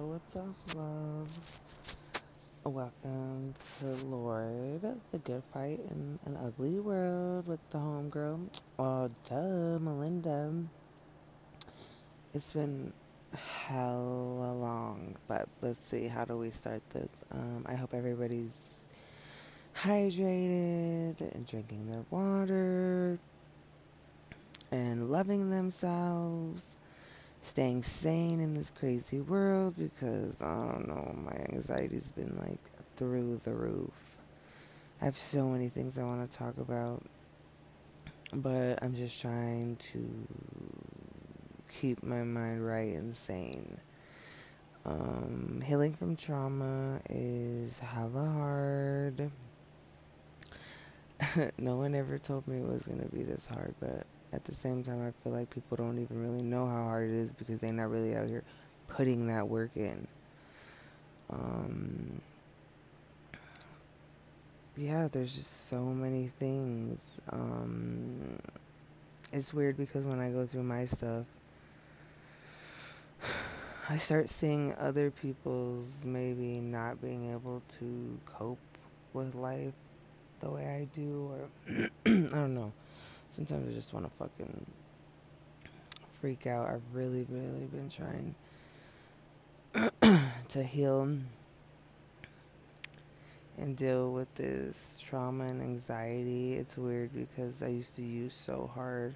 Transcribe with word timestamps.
what's 0.00 0.34
up, 0.34 0.76
love? 0.76 1.60
Welcome 2.64 3.52
to 3.78 3.86
Lord, 4.06 4.80
the 5.12 5.18
good 5.18 5.42
fight 5.52 5.78
in 5.90 6.18
an 6.24 6.38
ugly 6.42 6.80
world 6.80 7.46
with 7.46 7.60
the 7.68 7.76
homegirl. 7.76 8.48
Oh, 8.78 9.10
duh, 9.28 9.78
Melinda. 9.78 10.54
It's 12.32 12.54
been 12.54 12.94
hella 13.34 14.54
long, 14.54 15.16
but 15.28 15.48
let's 15.60 15.86
see, 15.86 16.08
how 16.08 16.24
do 16.24 16.38
we 16.38 16.48
start 16.48 16.80
this? 16.90 17.10
Um, 17.30 17.66
I 17.68 17.74
hope 17.74 17.92
everybody's 17.92 18.84
hydrated 19.76 21.20
and 21.34 21.46
drinking 21.46 21.92
their 21.92 22.04
water 22.08 23.18
and 24.70 25.10
loving 25.10 25.50
themselves 25.50 26.76
staying 27.42 27.82
sane 27.82 28.40
in 28.40 28.54
this 28.54 28.70
crazy 28.70 29.20
world 29.20 29.74
because 29.76 30.40
I 30.40 30.72
don't 30.72 30.88
know, 30.88 31.14
my 31.16 31.36
anxiety's 31.52 32.10
been 32.12 32.36
like 32.38 32.60
through 32.96 33.40
the 33.44 33.54
roof. 33.54 33.92
I 35.00 35.06
have 35.06 35.16
so 35.16 35.48
many 35.48 35.68
things 35.68 35.98
I 35.98 36.02
want 36.02 36.30
to 36.30 36.36
talk 36.36 36.58
about, 36.58 37.02
but 38.34 38.82
I'm 38.82 38.94
just 38.94 39.20
trying 39.20 39.76
to 39.92 40.28
keep 41.80 42.02
my 42.02 42.22
mind 42.22 42.66
right 42.66 42.94
and 42.94 43.14
sane. 43.14 43.78
Um, 44.84 45.62
healing 45.64 45.94
from 45.94 46.16
trauma 46.16 47.00
is 47.08 47.78
hella 47.78 48.26
hard. 48.26 49.30
no 51.58 51.76
one 51.76 51.94
ever 51.94 52.18
told 52.18 52.46
me 52.48 52.58
it 52.58 52.68
was 52.68 52.82
going 52.82 53.00
to 53.00 53.08
be 53.08 53.22
this 53.22 53.46
hard, 53.46 53.74
but 53.80 54.06
at 54.32 54.44
the 54.44 54.54
same 54.54 54.82
time, 54.82 55.06
I 55.06 55.12
feel 55.22 55.32
like 55.32 55.50
people 55.50 55.76
don't 55.76 55.98
even 55.98 56.22
really 56.22 56.42
know 56.42 56.66
how 56.66 56.84
hard 56.84 57.10
it 57.10 57.14
is 57.14 57.32
because 57.32 57.58
they're 57.58 57.72
not 57.72 57.90
really 57.90 58.14
out 58.14 58.28
here 58.28 58.44
putting 58.86 59.26
that 59.26 59.48
work 59.48 59.70
in. 59.74 60.06
Um, 61.30 62.20
yeah, 64.76 65.08
there's 65.10 65.34
just 65.34 65.68
so 65.68 65.82
many 65.82 66.28
things. 66.28 67.20
Um, 67.30 68.38
it's 69.32 69.52
weird 69.52 69.76
because 69.76 70.04
when 70.04 70.20
I 70.20 70.30
go 70.30 70.46
through 70.46 70.62
my 70.62 70.84
stuff, 70.84 71.26
I 73.88 73.96
start 73.96 74.28
seeing 74.28 74.74
other 74.78 75.10
people's 75.10 76.04
maybe 76.04 76.60
not 76.60 77.02
being 77.02 77.32
able 77.32 77.62
to 77.78 78.18
cope 78.26 78.58
with 79.12 79.34
life 79.34 79.74
the 80.40 80.50
way 80.50 80.66
I 80.66 80.88
do, 80.94 81.32
or 81.32 81.48
I 82.06 82.10
don't 82.10 82.54
know. 82.54 82.72
Sometimes 83.30 83.68
I 83.68 83.72
just 83.72 83.94
want 83.94 84.06
to 84.06 84.12
fucking 84.18 84.66
freak 86.20 86.46
out. 86.46 86.68
I've 86.68 86.82
really, 86.92 87.26
really 87.28 87.66
been 87.66 87.88
trying 87.88 88.34
to 90.48 90.62
heal 90.64 91.16
and 93.56 93.76
deal 93.76 94.12
with 94.12 94.34
this 94.34 94.98
trauma 95.00 95.44
and 95.44 95.62
anxiety. 95.62 96.54
It's 96.54 96.76
weird 96.76 97.12
because 97.14 97.62
I 97.62 97.68
used 97.68 97.94
to 97.96 98.02
use 98.02 98.34
so 98.34 98.68
hard 98.74 99.14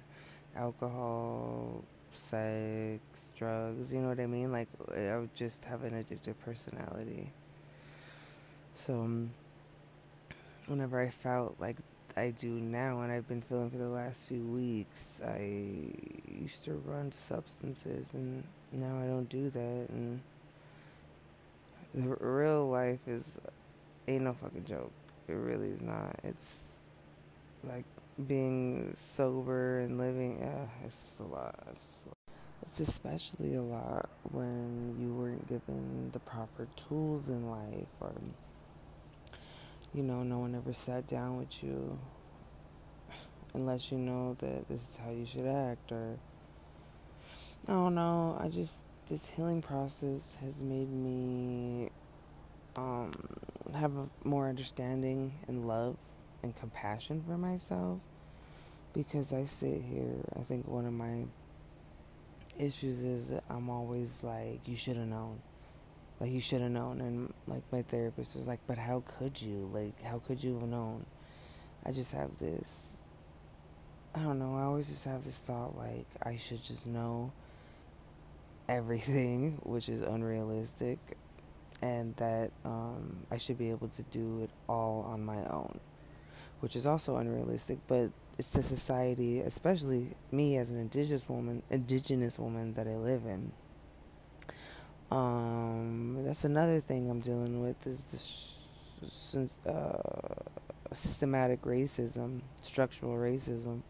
alcohol, 0.55 1.83
sex, 2.11 3.01
drugs, 3.35 3.91
you 3.91 3.99
know 3.99 4.07
what 4.07 4.19
I 4.21 4.27
mean? 4.27 4.51
Like, 4.51 4.69
I 4.95 5.17
would 5.17 5.35
just 5.35 5.65
have 5.65 5.83
an 5.83 5.91
addictive 5.91 6.35
personality. 6.43 7.33
So, 8.75 9.27
whenever 10.67 11.01
I 11.01 11.09
felt 11.09 11.55
like 11.59 11.77
I 12.17 12.29
do 12.29 12.47
now, 12.47 13.01
and 13.01 13.11
I've 13.11 13.27
been 13.27 13.41
feeling 13.41 13.69
for 13.69 13.77
the 13.77 13.89
last 13.89 14.29
few 14.29 14.41
weeks. 14.41 15.19
I 15.25 15.91
used 16.31 16.63
to 16.63 16.73
run 16.85 17.09
to 17.09 17.17
substances, 17.17 18.13
and 18.13 18.45
now 18.71 19.01
I 19.01 19.05
don't 19.05 19.27
do 19.27 19.49
that. 19.49 19.89
And 19.89 20.21
the 21.93 22.15
real 22.15 22.69
life 22.69 23.05
is 23.05 23.37
ain't 24.07 24.23
no 24.23 24.33
fucking 24.33 24.65
joke. 24.65 24.91
It 25.27 25.33
really 25.33 25.69
is 25.69 25.81
not. 25.81 26.17
It's 26.23 26.83
like 27.63 27.85
being 28.27 28.93
sober 28.95 29.79
and 29.79 29.97
living. 29.97 30.37
Yeah, 30.39 30.67
it's 30.85 31.01
just 31.01 31.19
a 31.19 31.23
lot. 31.23 31.55
It's 31.69 31.85
just 31.85 32.05
a 32.05 32.09
lot. 32.09 32.17
It's 32.61 32.79
especially 32.79 33.55
a 33.55 33.61
lot 33.61 34.09
when 34.31 34.95
you 34.99 35.13
weren't 35.13 35.47
given 35.49 36.11
the 36.13 36.19
proper 36.19 36.67
tools 36.75 37.27
in 37.27 37.43
life 37.43 37.87
or 37.99 38.13
you 39.95 40.03
know, 40.03 40.23
no 40.23 40.39
one 40.39 40.53
ever 40.55 40.73
sat 40.73 41.07
down 41.07 41.37
with 41.37 41.63
you 41.63 41.97
unless 43.53 43.93
you 43.93 43.97
know 43.97 44.35
that 44.39 44.67
this 44.67 44.81
is 44.81 44.99
how 45.03 45.09
you 45.09 45.25
should 45.25 45.47
act 45.47 45.89
or 45.91 46.17
I 47.67 47.71
don't 47.71 47.95
know. 47.95 48.37
I 48.39 48.49
just 48.49 48.85
this 49.07 49.27
healing 49.27 49.61
process 49.61 50.37
has 50.41 50.61
made 50.61 50.91
me 50.91 51.89
um, 52.75 53.13
have 53.73 53.93
more 54.25 54.49
understanding 54.49 55.31
and 55.47 55.65
love 55.65 55.95
and 56.43 56.53
compassion 56.57 57.23
for 57.25 57.37
myself 57.37 57.99
because 58.93 59.31
I 59.31 59.45
sit 59.45 59.81
here. 59.81 60.17
I 60.37 60.41
think 60.41 60.67
one 60.67 60.85
of 60.85 60.93
my 60.93 61.23
issues 62.59 62.99
is 62.99 63.29
that 63.29 63.45
I'm 63.49 63.69
always 63.69 64.23
like, 64.23 64.67
you 64.67 64.75
should 64.75 64.97
have 64.97 65.07
known 65.07 65.39
like 66.25 66.33
you 66.33 66.41
should 66.41 66.61
have 66.61 66.71
known 66.71 67.01
and 67.01 67.33
like 67.45 67.61
my 67.71 67.83
therapist 67.83 68.35
was 68.35 68.47
like 68.47 68.59
but 68.65 68.79
how 68.79 69.03
could 69.19 69.39
you? 69.39 69.69
Like 69.71 70.01
how 70.03 70.19
could 70.19 70.43
you 70.43 70.57
have 70.59 70.67
known? 70.67 71.05
I 71.85 71.91
just 71.91 72.11
have 72.13 72.39
this 72.39 72.95
i 74.15 74.19
don't 74.19 74.39
know 74.39 74.55
i 74.55 74.63
always 74.63 74.87
just 74.87 75.03
have 75.03 75.25
this 75.25 75.37
thought 75.37 75.77
like 75.77 76.07
i 76.23 76.37
should 76.37 76.63
just 76.63 76.87
know 76.87 77.31
everything 78.69 79.59
which 79.63 79.89
is 79.89 80.01
unrealistic 80.01 80.99
and 81.81 82.15
that 82.15 82.51
um, 82.63 83.25
i 83.29 83.37
should 83.37 83.57
be 83.57 83.69
able 83.69 83.89
to 83.89 84.01
do 84.03 84.41
it 84.41 84.49
all 84.69 85.01
on 85.01 85.23
my 85.23 85.43
own 85.45 85.79
which 86.61 86.75
is 86.75 86.85
also 86.85 87.17
unrealistic 87.17 87.77
but 87.87 88.09
it's 88.37 88.51
the 88.51 88.63
society 88.63 89.39
especially 89.39 90.15
me 90.31 90.57
as 90.57 90.69
an 90.69 90.77
indigenous 90.77 91.27
woman 91.27 91.61
indigenous 91.69 92.39
woman 92.39 92.73
that 92.73 92.87
i 92.87 92.95
live 92.95 93.25
in. 93.25 93.51
Um, 95.11 96.14
that's 96.35 96.43
another 96.43 96.81
thing 96.81 97.09
I'm 97.09 97.21
dealing 97.21 97.61
with 97.61 97.87
is 97.87 98.03
this 98.03 99.57
uh, 99.65 100.43
systematic 100.91 101.61
racism, 101.61 102.41
structural 102.61 103.13
racism. 103.13 103.83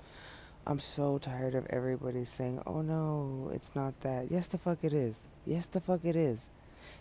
I'm 0.67 0.77
so 0.77 1.17
tired 1.17 1.55
of 1.55 1.65
everybody 1.71 2.23
saying, 2.23 2.61
"Oh 2.67 2.83
no, 2.83 3.49
it's 3.51 3.75
not 3.75 3.99
that." 4.01 4.29
Yes, 4.29 4.45
the 4.45 4.59
fuck 4.59 4.83
it 4.83 4.93
is. 4.93 5.27
Yes, 5.43 5.65
the 5.65 5.81
fuck 5.81 6.01
it 6.03 6.15
is. 6.15 6.51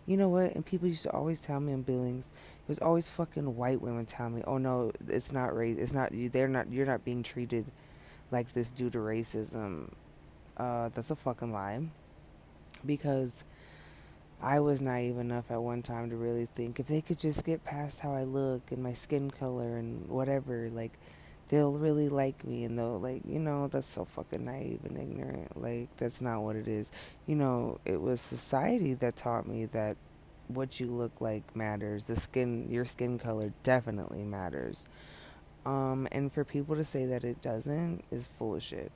You 0.06 0.16
know 0.16 0.30
what? 0.30 0.54
And 0.54 0.64
people 0.64 0.88
used 0.88 1.02
to 1.02 1.12
always 1.12 1.42
tell 1.42 1.60
me 1.60 1.74
in 1.74 1.82
Billings, 1.82 2.24
it 2.24 2.68
was 2.68 2.78
always 2.78 3.10
fucking 3.10 3.54
white 3.54 3.82
women 3.82 4.06
telling 4.06 4.36
me, 4.36 4.42
"Oh 4.46 4.56
no, 4.56 4.92
it's 5.08 5.30
not 5.30 5.54
race. 5.54 5.76
It's 5.76 5.92
not. 5.92 6.08
They're 6.10 6.48
not. 6.48 6.72
You're 6.72 6.86
not 6.86 7.04
being 7.04 7.22
treated 7.22 7.66
like 8.30 8.54
this 8.54 8.70
due 8.70 8.88
to 8.88 8.98
racism." 8.98 9.90
Uh, 10.56 10.88
that's 10.88 11.10
a 11.10 11.16
fucking 11.16 11.52
lie. 11.52 11.82
Because 12.86 13.44
I 14.44 14.60
was 14.60 14.82
naive 14.82 15.16
enough 15.16 15.50
at 15.50 15.62
one 15.62 15.80
time 15.80 16.10
to 16.10 16.16
really 16.16 16.46
think 16.54 16.78
if 16.78 16.86
they 16.86 17.00
could 17.00 17.18
just 17.18 17.46
get 17.46 17.64
past 17.64 18.00
how 18.00 18.12
I 18.12 18.24
look 18.24 18.70
and 18.70 18.82
my 18.82 18.92
skin 18.92 19.30
color 19.30 19.78
and 19.78 20.06
whatever, 20.06 20.68
like 20.70 20.98
they'll 21.48 21.72
really 21.72 22.10
like 22.10 22.44
me 22.44 22.64
and 22.64 22.78
they'll 22.78 23.00
like, 23.00 23.22
you 23.26 23.38
know, 23.38 23.68
that's 23.68 23.86
so 23.86 24.04
fucking 24.04 24.44
naive 24.44 24.80
and 24.84 24.98
ignorant. 24.98 25.58
Like 25.58 25.96
that's 25.96 26.20
not 26.20 26.42
what 26.42 26.56
it 26.56 26.68
is. 26.68 26.92
You 27.26 27.36
know, 27.36 27.80
it 27.86 28.02
was 28.02 28.20
society 28.20 28.92
that 28.92 29.16
taught 29.16 29.48
me 29.48 29.64
that 29.64 29.96
what 30.48 30.78
you 30.78 30.88
look 30.88 31.22
like 31.22 31.56
matters. 31.56 32.04
The 32.04 32.20
skin 32.20 32.68
your 32.70 32.84
skin 32.84 33.18
color 33.18 33.54
definitely 33.62 34.24
matters. 34.24 34.86
Um 35.64 36.06
and 36.12 36.30
for 36.30 36.44
people 36.44 36.76
to 36.76 36.84
say 36.84 37.06
that 37.06 37.24
it 37.24 37.40
doesn't 37.40 38.04
is 38.10 38.26
full 38.26 38.56
of 38.56 38.62
shit. 38.62 38.92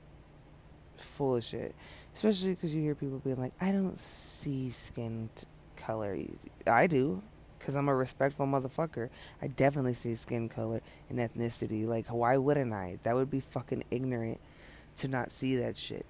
Full 0.95 1.37
of 1.37 1.43
shit 1.43 1.73
especially 2.13 2.51
because 2.51 2.73
you 2.73 2.81
hear 2.81 2.95
people 2.95 3.19
being 3.19 3.39
like, 3.39 3.53
I 3.61 3.71
don't 3.71 3.97
see 3.97 4.69
skin 4.69 5.29
color. 5.75 6.17
I 6.67 6.87
do, 6.87 7.23
because 7.57 7.75
I'm 7.75 7.89
a 7.89 7.95
respectful 7.95 8.45
motherfucker. 8.45 9.09
I 9.41 9.47
definitely 9.47 9.93
see 9.93 10.15
skin 10.15 10.49
color 10.49 10.81
and 11.09 11.19
ethnicity. 11.19 11.85
Like, 11.87 12.07
why 12.07 12.37
wouldn't 12.37 12.73
I? 12.73 12.99
That 13.03 13.15
would 13.15 13.29
be 13.29 13.39
fucking 13.39 13.83
ignorant 13.91 14.39
to 14.97 15.07
not 15.07 15.31
see 15.31 15.55
that 15.57 15.77
shit. 15.77 16.05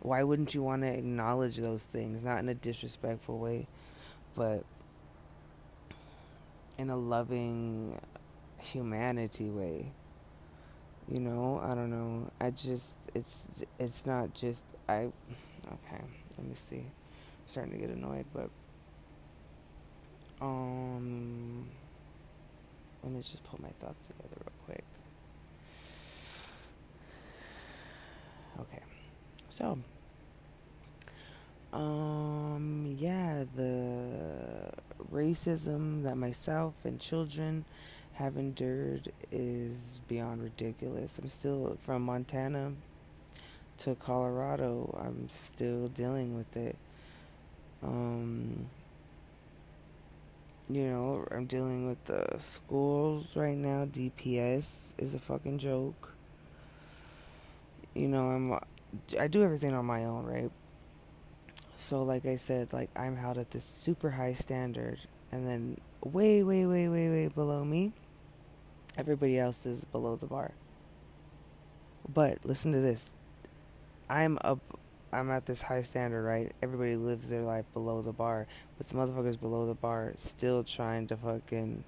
Why 0.00 0.22
wouldn't 0.22 0.54
you 0.54 0.62
want 0.62 0.82
to 0.82 0.88
acknowledge 0.88 1.56
those 1.56 1.84
things? 1.84 2.22
Not 2.22 2.38
in 2.38 2.48
a 2.48 2.54
disrespectful 2.54 3.38
way, 3.38 3.66
but 4.34 4.64
in 6.78 6.90
a 6.90 6.96
loving 6.96 7.98
humanity 8.58 9.48
way. 9.48 9.92
You 11.08 11.20
know, 11.20 11.60
I 11.62 11.74
don't 11.74 11.90
know. 11.90 12.28
I 12.40 12.50
just 12.50 12.98
it's 13.14 13.48
it's 13.78 14.06
not 14.06 14.34
just 14.34 14.64
I 14.88 14.94
okay, 15.66 16.02
let 16.36 16.46
me 16.48 16.54
see. 16.54 16.78
I'm 16.78 17.46
starting 17.46 17.72
to 17.72 17.78
get 17.78 17.90
annoyed, 17.90 18.26
but 18.34 18.50
um 20.40 21.68
let 23.04 23.12
me 23.12 23.20
just 23.20 23.44
pull 23.44 23.60
my 23.62 23.68
thoughts 23.68 24.08
together 24.08 24.36
real 24.36 24.52
quick. 24.64 24.84
Okay. 28.60 28.82
So 29.48 29.78
um 31.72 32.96
yeah, 32.98 33.44
the 33.54 34.70
racism 35.12 36.02
that 36.02 36.16
myself 36.16 36.74
and 36.84 36.98
children 36.98 37.64
have 38.16 38.36
endured 38.38 39.12
is 39.30 40.00
beyond 40.08 40.42
ridiculous. 40.42 41.18
I'm 41.18 41.28
still 41.28 41.76
from 41.80 42.02
Montana 42.02 42.72
to 43.78 43.94
Colorado. 43.94 44.98
I'm 45.04 45.28
still 45.28 45.88
dealing 45.88 46.34
with 46.34 46.56
it. 46.56 46.76
Um, 47.82 48.70
you 50.68 50.84
know, 50.84 51.28
I'm 51.30 51.44
dealing 51.44 51.86
with 51.86 52.02
the 52.06 52.38
schools 52.38 53.36
right 53.36 53.56
now. 53.56 53.84
DPS 53.84 54.92
is 54.96 55.14
a 55.14 55.18
fucking 55.18 55.58
joke. 55.58 56.14
You 57.94 58.08
know, 58.08 58.30
I'm 58.30 58.58
I 59.20 59.26
do 59.26 59.42
everything 59.42 59.74
on 59.74 59.84
my 59.84 60.04
own, 60.04 60.24
right? 60.24 60.50
So 61.74 62.02
like 62.02 62.24
I 62.24 62.36
said, 62.36 62.72
like 62.72 62.88
I'm 62.96 63.16
held 63.16 63.36
at 63.36 63.50
this 63.50 63.64
super 63.64 64.12
high 64.12 64.32
standard 64.32 65.00
and 65.30 65.46
then 65.46 65.78
way 66.02 66.42
way 66.42 66.64
way 66.64 66.88
way 66.88 67.10
way 67.10 67.28
below 67.28 67.62
me 67.62 67.92
everybody 68.96 69.38
else 69.38 69.66
is 69.66 69.84
below 69.84 70.16
the 70.16 70.26
bar. 70.26 70.52
But 72.12 72.44
listen 72.44 72.72
to 72.72 72.80
this. 72.80 73.10
I'm 74.08 74.38
up 74.42 74.60
I'm 75.12 75.30
at 75.30 75.46
this 75.46 75.62
high 75.62 75.82
standard, 75.82 76.22
right? 76.22 76.52
Everybody 76.62 76.96
lives 76.96 77.28
their 77.28 77.42
life 77.42 77.64
below 77.72 78.02
the 78.02 78.12
bar, 78.12 78.46
but 78.76 78.88
the 78.88 78.94
motherfuckers 78.94 79.40
below 79.40 79.66
the 79.66 79.74
bar 79.74 80.14
still 80.18 80.64
trying 80.64 81.06
to 81.06 81.16
fucking 81.16 81.84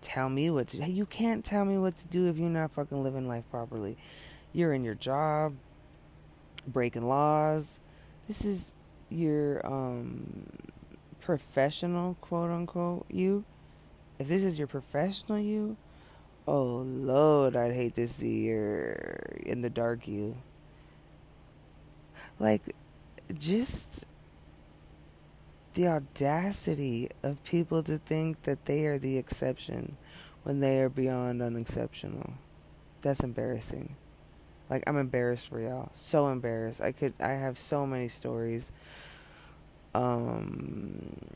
tell 0.00 0.28
me 0.28 0.50
what 0.50 0.68
to 0.68 0.78
do. 0.78 0.90
You 0.90 1.06
can't 1.06 1.44
tell 1.44 1.64
me 1.64 1.78
what 1.78 1.96
to 1.96 2.08
do 2.08 2.28
if 2.28 2.38
you're 2.38 2.48
not 2.48 2.72
fucking 2.72 3.02
living 3.02 3.28
life 3.28 3.44
properly. 3.50 3.96
You're 4.52 4.72
in 4.72 4.84
your 4.84 4.94
job, 4.94 5.56
breaking 6.66 7.06
laws. 7.06 7.80
This 8.28 8.44
is 8.44 8.72
your 9.08 9.64
um 9.66 10.46
professional 11.20 12.14
quote 12.20 12.50
unquote 12.50 13.06
you. 13.10 13.44
If 14.18 14.28
this 14.28 14.42
is 14.42 14.58
your 14.58 14.68
professional 14.68 15.38
you, 15.38 15.76
oh 16.46 16.84
lord, 16.86 17.56
I'd 17.56 17.72
hate 17.72 17.94
to 17.94 18.08
see 18.08 18.46
your 18.46 18.92
in 19.44 19.62
the 19.62 19.70
dark 19.70 20.08
you. 20.08 20.36
Like 22.38 22.74
just 23.38 24.04
the 25.74 25.88
audacity 25.88 27.08
of 27.22 27.42
people 27.44 27.82
to 27.84 27.98
think 27.98 28.42
that 28.42 28.64
they 28.64 28.86
are 28.86 28.98
the 28.98 29.16
exception 29.18 29.96
when 30.42 30.60
they 30.60 30.80
are 30.80 30.88
beyond 30.88 31.42
unexceptional. 31.42 32.34
That's 33.02 33.20
embarrassing. 33.20 33.96
Like 34.68 34.84
I'm 34.86 34.96
embarrassed 34.96 35.48
for 35.48 35.60
y'all. 35.60 35.90
So 35.92 36.28
embarrassed. 36.28 36.80
I 36.80 36.92
could 36.92 37.14
I 37.20 37.32
have 37.32 37.58
so 37.58 37.86
many 37.86 38.08
stories 38.08 38.72
um 39.94 41.29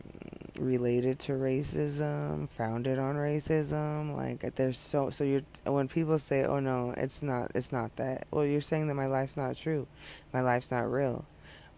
related 0.58 1.18
to 1.20 1.32
racism, 1.32 2.48
founded 2.48 2.98
on 2.98 3.16
racism. 3.16 4.14
Like 4.14 4.54
there's 4.54 4.78
so 4.78 5.10
so 5.10 5.24
you're 5.24 5.42
when 5.64 5.88
people 5.88 6.18
say, 6.18 6.44
"Oh 6.44 6.60
no, 6.60 6.94
it's 6.96 7.22
not 7.22 7.52
it's 7.54 7.72
not 7.72 7.96
that." 7.96 8.26
Well, 8.30 8.44
you're 8.44 8.60
saying 8.60 8.86
that 8.88 8.94
my 8.94 9.06
life's 9.06 9.36
not 9.36 9.56
true. 9.56 9.86
My 10.32 10.40
life's 10.40 10.70
not 10.70 10.90
real. 10.90 11.24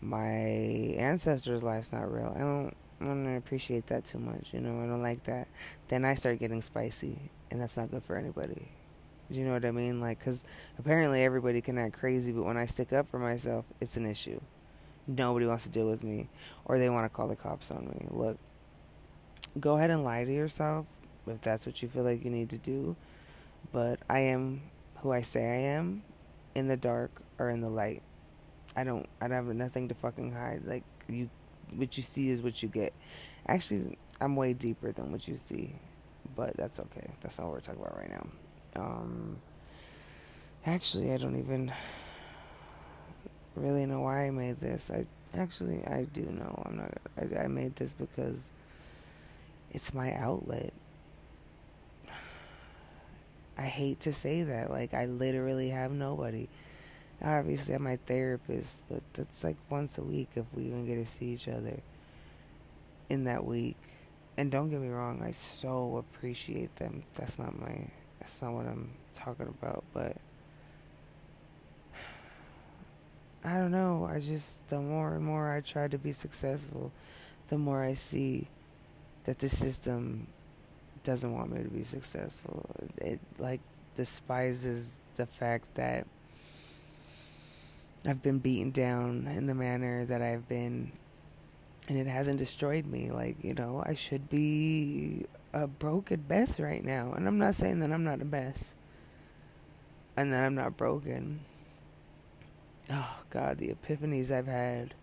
My 0.00 0.28
ancestors' 0.28 1.64
life's 1.64 1.92
not 1.92 2.12
real. 2.12 2.32
I 2.36 2.40
don't 2.40 2.74
I 3.00 3.04
don't 3.04 3.36
appreciate 3.36 3.86
that 3.88 4.04
too 4.04 4.18
much, 4.18 4.52
you 4.52 4.60
know. 4.60 4.82
I 4.82 4.86
don't 4.86 5.02
like 5.02 5.24
that. 5.24 5.48
Then 5.88 6.04
I 6.04 6.14
start 6.14 6.38
getting 6.38 6.62
spicy, 6.62 7.30
and 7.50 7.60
that's 7.60 7.76
not 7.76 7.90
good 7.90 8.04
for 8.04 8.16
anybody. 8.16 8.68
Do 9.30 9.38
you 9.38 9.44
know 9.44 9.52
what 9.52 9.64
I 9.64 9.72
mean? 9.72 10.00
Like, 10.00 10.18
because 10.18 10.44
apparently 10.78 11.24
everybody 11.24 11.60
can 11.60 11.78
act 11.78 11.98
crazy, 11.98 12.32
but 12.32 12.44
when 12.44 12.56
I 12.56 12.66
stick 12.66 12.92
up 12.92 13.08
for 13.08 13.18
myself, 13.18 13.64
it's 13.80 13.96
an 13.96 14.06
issue. 14.06 14.40
Nobody 15.08 15.46
wants 15.46 15.64
to 15.64 15.70
deal 15.70 15.88
with 15.88 16.04
me, 16.04 16.28
or 16.64 16.78
they 16.78 16.88
want 16.88 17.04
to 17.04 17.14
call 17.14 17.28
the 17.28 17.36
cops 17.36 17.70
on 17.70 17.86
me. 17.86 18.06
Look, 18.10 18.38
go 19.58 19.76
ahead 19.76 19.90
and 19.90 20.04
lie 20.04 20.24
to 20.24 20.32
yourself 20.32 20.86
if 21.26 21.40
that's 21.40 21.66
what 21.66 21.82
you 21.82 21.88
feel 21.88 22.04
like 22.04 22.24
you 22.24 22.30
need 22.30 22.50
to 22.50 22.58
do. 22.58 22.96
But 23.72 24.00
I 24.08 24.20
am 24.20 24.62
who 24.96 25.12
I 25.12 25.22
say 25.22 25.42
I 25.42 25.74
am, 25.74 26.02
in 26.54 26.68
the 26.68 26.76
dark 26.76 27.10
or 27.38 27.50
in 27.50 27.60
the 27.60 27.68
light. 27.68 28.02
I 28.74 28.84
don't. 28.84 29.06
I 29.20 29.28
don't 29.28 29.46
have 29.46 29.54
nothing 29.54 29.88
to 29.88 29.94
fucking 29.94 30.32
hide. 30.32 30.62
Like 30.64 30.84
you, 31.08 31.30
what 31.74 31.96
you 31.96 32.02
see 32.02 32.30
is 32.30 32.42
what 32.42 32.62
you 32.62 32.68
get. 32.68 32.92
Actually, 33.46 33.98
I'm 34.20 34.36
way 34.36 34.52
deeper 34.52 34.92
than 34.92 35.12
what 35.12 35.28
you 35.28 35.36
see, 35.36 35.74
but 36.34 36.56
that's 36.56 36.80
okay. 36.80 37.10
That's 37.20 37.38
not 37.38 37.46
what 37.46 37.54
we're 37.54 37.60
talking 37.60 37.80
about 37.82 37.96
right 37.96 38.10
now. 38.10 38.26
Um, 38.76 39.36
actually, 40.64 41.12
I 41.12 41.18
don't 41.18 41.38
even 41.38 41.72
really 43.54 43.86
know 43.86 44.00
why 44.00 44.26
I 44.26 44.30
made 44.30 44.60
this. 44.60 44.90
I 44.90 45.06
actually 45.36 45.84
I 45.86 46.06
do 46.12 46.22
know. 46.22 46.62
I'm 46.66 46.76
not. 46.76 46.92
I, 47.18 47.44
I 47.44 47.46
made 47.48 47.76
this 47.76 47.94
because 47.94 48.50
it's 49.70 49.94
my 49.94 50.14
outlet. 50.14 50.72
I 53.58 53.62
hate 53.62 54.00
to 54.00 54.12
say 54.12 54.42
that. 54.42 54.70
Like 54.70 54.94
I 54.94 55.06
literally 55.06 55.70
have 55.70 55.92
nobody. 55.92 56.48
Obviously, 57.22 57.74
I'm 57.74 57.84
my 57.84 57.96
therapist, 57.96 58.82
but 58.90 59.02
that's 59.14 59.42
like 59.42 59.56
once 59.70 59.96
a 59.96 60.02
week 60.02 60.28
if 60.34 60.44
we 60.54 60.64
even 60.64 60.86
get 60.86 60.96
to 60.96 61.06
see 61.06 61.26
each 61.26 61.48
other 61.48 61.80
in 63.08 63.24
that 63.24 63.44
week. 63.44 63.76
And 64.36 64.50
don't 64.50 64.68
get 64.68 64.80
me 64.80 64.88
wrong, 64.88 65.22
I 65.22 65.30
so 65.32 65.96
appreciate 65.96 66.76
them. 66.76 67.04
That's 67.14 67.38
not 67.38 67.58
my 67.58 67.90
that's 68.26 68.42
not 68.42 68.54
what 68.54 68.66
I'm 68.66 68.90
talking 69.14 69.46
about, 69.46 69.84
but 69.94 70.16
I 73.44 73.56
don't 73.58 73.70
know. 73.70 74.08
I 74.10 74.18
just, 74.18 74.68
the 74.68 74.80
more 74.80 75.14
and 75.14 75.24
more 75.24 75.52
I 75.52 75.60
try 75.60 75.86
to 75.86 75.96
be 75.96 76.10
successful, 76.10 76.90
the 77.48 77.56
more 77.56 77.84
I 77.84 77.94
see 77.94 78.48
that 79.26 79.38
the 79.38 79.48
system 79.48 80.26
doesn't 81.04 81.32
want 81.32 81.52
me 81.52 81.62
to 81.62 81.68
be 81.68 81.84
successful. 81.84 82.64
It, 82.98 83.20
like, 83.38 83.60
despises 83.94 84.96
the 85.16 85.26
fact 85.26 85.74
that 85.74 86.06
I've 88.06 88.22
been 88.22 88.38
beaten 88.38 88.70
down 88.70 89.26
in 89.26 89.46
the 89.46 89.54
manner 89.54 90.04
that 90.04 90.22
I've 90.22 90.48
been, 90.48 90.92
and 91.88 91.98
it 91.98 92.06
hasn't 92.06 92.38
destroyed 92.38 92.86
me. 92.86 93.10
Like, 93.10 93.36
you 93.42 93.54
know, 93.54 93.82
I 93.84 93.94
should 93.94 94.30
be 94.30 95.26
a 95.52 95.66
broken 95.66 96.24
mess 96.28 96.60
right 96.60 96.84
now. 96.84 97.12
And 97.12 97.26
I'm 97.26 97.38
not 97.38 97.54
saying 97.54 97.80
that 97.80 97.92
I'm 97.92 98.04
not 98.04 98.20
a 98.20 98.24
mess 98.24 98.74
and 100.16 100.32
that 100.32 100.44
I'm 100.44 100.54
not 100.54 100.76
broken. 100.76 101.40
Oh, 102.90 103.16
God, 103.30 103.58
the 103.58 103.74
epiphanies 103.74 104.30
I've 104.30 104.46
had. 104.46 104.94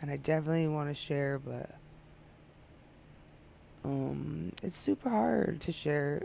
And 0.00 0.10
I 0.10 0.16
definitely 0.16 0.68
want 0.68 0.88
to 0.88 0.94
share, 0.94 1.38
but 1.38 1.74
um, 3.84 4.52
it's 4.62 4.76
super 4.76 5.10
hard 5.10 5.60
to 5.62 5.72
share 5.72 6.22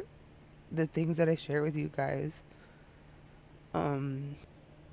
the 0.72 0.86
things 0.86 1.18
that 1.18 1.30
I 1.30 1.36
share 1.36 1.63
with 1.63 1.75
you 1.75 1.89
guys. 1.96 2.42
Um, 3.74 4.36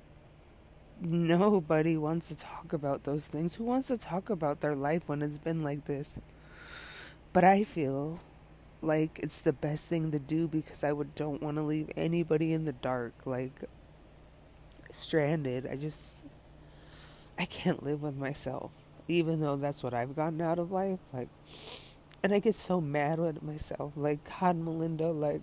nobody 1.01 1.97
wants 1.97 2.29
to 2.29 2.35
talk 2.37 2.73
about 2.73 3.03
those 3.03 3.27
things. 3.27 3.55
Who 3.55 3.63
wants 3.63 3.87
to 3.87 3.97
talk 3.97 4.29
about 4.29 4.61
their 4.61 4.75
life 4.75 5.03
when 5.07 5.21
it's 5.21 5.39
been 5.39 5.63
like 5.63 5.85
this? 5.85 6.17
But 7.33 7.43
I 7.43 7.63
feel 7.63 8.19
like 8.81 9.19
it's 9.21 9.39
the 9.39 9.53
best 9.53 9.87
thing 9.87 10.11
to 10.11 10.19
do 10.19 10.47
because 10.47 10.83
I 10.83 10.91
would 10.91 11.13
don't 11.15 11.41
want 11.41 11.57
to 11.57 11.63
leave 11.63 11.89
anybody 11.95 12.53
in 12.53 12.65
the 12.65 12.73
dark 12.73 13.13
like 13.25 13.63
stranded. 14.91 15.67
I 15.67 15.75
just 15.75 16.23
I 17.37 17.45
can't 17.45 17.83
live 17.83 18.01
with 18.01 18.15
myself 18.15 18.71
even 19.07 19.41
though 19.41 19.57
that's 19.57 19.83
what 19.83 19.93
I've 19.93 20.15
gotten 20.15 20.41
out 20.41 20.59
of 20.59 20.71
life 20.71 20.99
like 21.13 21.29
and 22.23 22.33
I 22.33 22.39
get 22.39 22.55
so 22.55 22.79
mad 22.79 23.19
with 23.19 23.41
myself 23.41 23.93
like 23.95 24.19
God 24.39 24.57
Melinda 24.57 25.11
like 25.11 25.41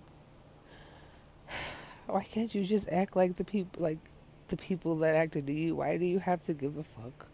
why 2.07 2.23
can't 2.23 2.53
you 2.53 2.63
just 2.63 2.89
act 2.89 3.15
like 3.15 3.35
the 3.35 3.43
people 3.43 3.83
like 3.83 3.99
the 4.49 4.57
people 4.57 4.97
that 4.97 5.15
acted 5.15 5.47
to 5.47 5.53
you. 5.53 5.75
Why 5.75 5.97
do 5.97 6.05
you 6.05 6.19
have 6.19 6.41
to 6.43 6.53
give 6.53 6.77
a 6.77 6.83
fuck? 6.83 7.27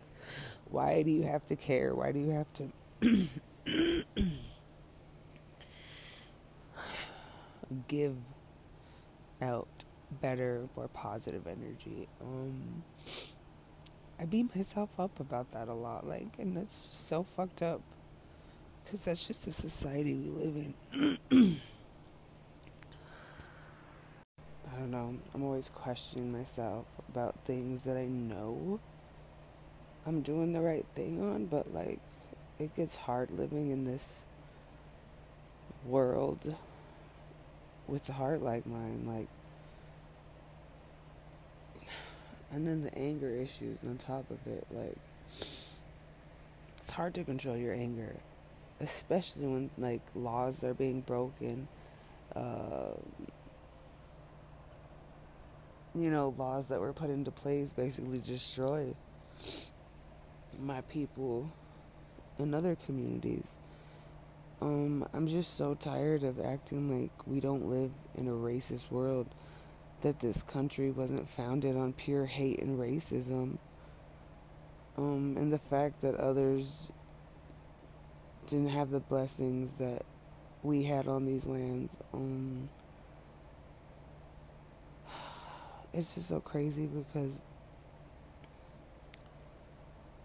Why 0.69 1.01
do 1.01 1.11
you 1.11 1.23
have 1.23 1.45
to 1.47 1.55
care? 1.55 1.95
Why 1.95 2.11
do 2.11 2.19
you 2.19 2.29
have 2.31 2.47
to 2.53 2.71
give 7.87 8.15
out 9.41 9.67
better, 10.21 10.67
more 10.75 10.87
positive 10.89 11.47
energy? 11.47 12.07
Um, 12.21 12.83
I 14.19 14.25
beat 14.25 14.55
myself 14.55 14.89
up 14.97 15.19
about 15.19 15.51
that 15.51 15.67
a 15.67 15.73
lot, 15.73 16.07
like, 16.07 16.39
and 16.39 16.55
that's 16.55 16.85
just 16.85 17.07
so 17.07 17.23
fucked 17.23 17.61
up. 17.61 17.81
Because 18.83 19.05
that's 19.05 19.27
just 19.27 19.45
the 19.45 19.51
society 19.51 20.13
we 20.13 20.29
live 20.29 20.55
in. 20.55 20.73
I 24.71 24.77
don't 24.77 24.91
know. 24.91 25.15
I'm 25.33 25.43
always 25.43 25.69
questioning 25.73 26.31
myself 26.31 26.85
about 27.09 27.35
things 27.45 27.83
that 27.83 27.97
I 27.97 28.05
know 28.05 28.79
I'm 30.05 30.21
doing 30.21 30.53
the 30.53 30.61
right 30.61 30.85
thing 30.93 31.19
on, 31.21 31.45
but 31.45 31.73
like 31.73 31.99
it 32.59 32.75
gets 32.75 32.95
hard 32.95 33.31
living 33.31 33.71
in 33.71 33.85
this 33.85 34.21
world 35.83 36.55
with 37.87 38.07
a 38.09 38.13
heart 38.13 38.43
like 38.43 38.67
mine, 38.67 39.05
like 39.07 39.27
and 42.55 42.65
then 42.65 42.83
the 42.83 42.97
anger 42.97 43.29
issues 43.29 43.83
on 43.83 43.97
top 43.97 44.31
of 44.31 44.47
it, 44.47 44.65
like 44.71 44.95
it's 46.77 46.91
hard 46.91 47.13
to 47.15 47.23
control 47.25 47.57
your 47.57 47.73
anger, 47.73 48.15
especially 48.79 49.45
when 49.45 49.69
like 49.77 49.99
laws 50.15 50.63
are 50.63 50.73
being 50.73 51.01
broken. 51.01 51.67
Uh, 52.33 52.93
you 55.93 56.09
know, 56.09 56.33
laws 56.37 56.69
that 56.69 56.79
were 56.79 56.93
put 56.93 57.09
into 57.09 57.29
place 57.29 57.71
basically 57.71 58.19
destroy 58.19 58.95
my 60.57 60.79
people 60.81 61.51
in 62.39 62.53
other 62.53 62.77
communities. 62.85 63.57
Um, 64.61 65.05
I'm 65.13 65.27
just 65.27 65.57
so 65.57 65.73
tired 65.75 66.23
of 66.23 66.39
acting 66.39 67.01
like 67.01 67.11
we 67.27 67.41
don't 67.41 67.65
live 67.65 67.91
in 68.15 68.29
a 68.29 68.31
racist 68.31 68.89
world, 68.89 69.27
that 70.05 70.19
this 70.19 70.43
country 70.43 70.91
wasn't 70.91 71.27
founded 71.27 71.75
on 71.75 71.91
pure 71.91 72.27
hate 72.27 72.59
and 72.59 72.77
racism. 72.77 73.57
Um, 74.99 75.35
and 75.35 75.51
the 75.51 75.57
fact 75.57 76.01
that 76.01 76.13
others 76.13 76.91
didn't 78.45 78.69
have 78.69 78.91
the 78.91 78.99
blessings 78.99 79.71
that 79.79 80.03
we 80.61 80.83
had 80.83 81.07
on 81.07 81.25
these 81.25 81.47
lands. 81.47 81.97
Um, 82.13 82.69
it's 85.93 86.13
just 86.13 86.29
so 86.29 86.39
crazy 86.39 86.85
because 86.85 87.39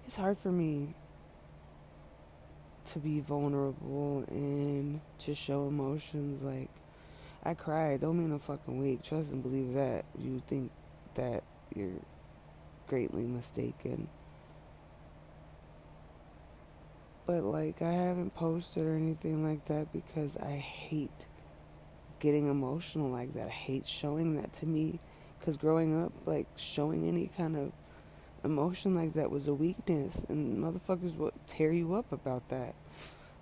it's 0.05 0.17
hard 0.17 0.37
for 0.37 0.53
me 0.53 0.95
to 2.85 2.99
be 2.99 3.21
vulnerable 3.21 4.27
and 4.29 5.01
to 5.21 5.35
show 5.35 5.69
emotions. 5.69 6.43
Like, 6.43 6.69
I 7.43 7.55
cried. 7.55 8.01
Don't 8.01 8.19
mean 8.19 8.33
a 8.33 8.39
fucking 8.39 8.79
week. 8.79 9.03
Trust 9.03 9.33
and 9.33 9.43
believe 9.43 9.75
that. 9.75 10.05
You 10.19 10.43
think 10.47 10.71
that 11.15 11.43
you're 11.75 12.01
greatly 12.87 13.23
mistaken. 13.23 14.09
But, 17.27 17.45
like, 17.45 17.81
I 17.81 17.93
haven't 17.93 18.35
posted 18.35 18.85
or 18.85 18.97
anything 18.97 19.45
like 19.47 19.67
that 19.67 19.93
because 19.93 20.37
I 20.37 20.57
hate 20.57 21.27
getting 22.19 22.47
emotional 22.49 23.09
like 23.09 23.35
that. 23.35 23.47
I 23.47 23.51
hate 23.51 23.89
showing 23.89 24.35
that 24.37 24.53
to 24.55 24.67
me. 24.67 25.01
Because 25.39 25.57
growing 25.57 26.03
up, 26.03 26.13
like, 26.27 26.47
showing 26.57 27.09
any 27.09 27.31
kind 27.37 27.57
of 27.57 27.73
emotion 28.45 28.95
like 28.95 29.13
that 29.15 29.31
was 29.31 29.47
a 29.49 29.55
weakness, 29.55 30.25
and 30.29 30.59
motherfuckers 30.59 31.17
would 31.17 31.33
tear 31.47 31.73
you 31.73 31.95
up 31.95 32.11
about 32.13 32.49
that. 32.49 32.75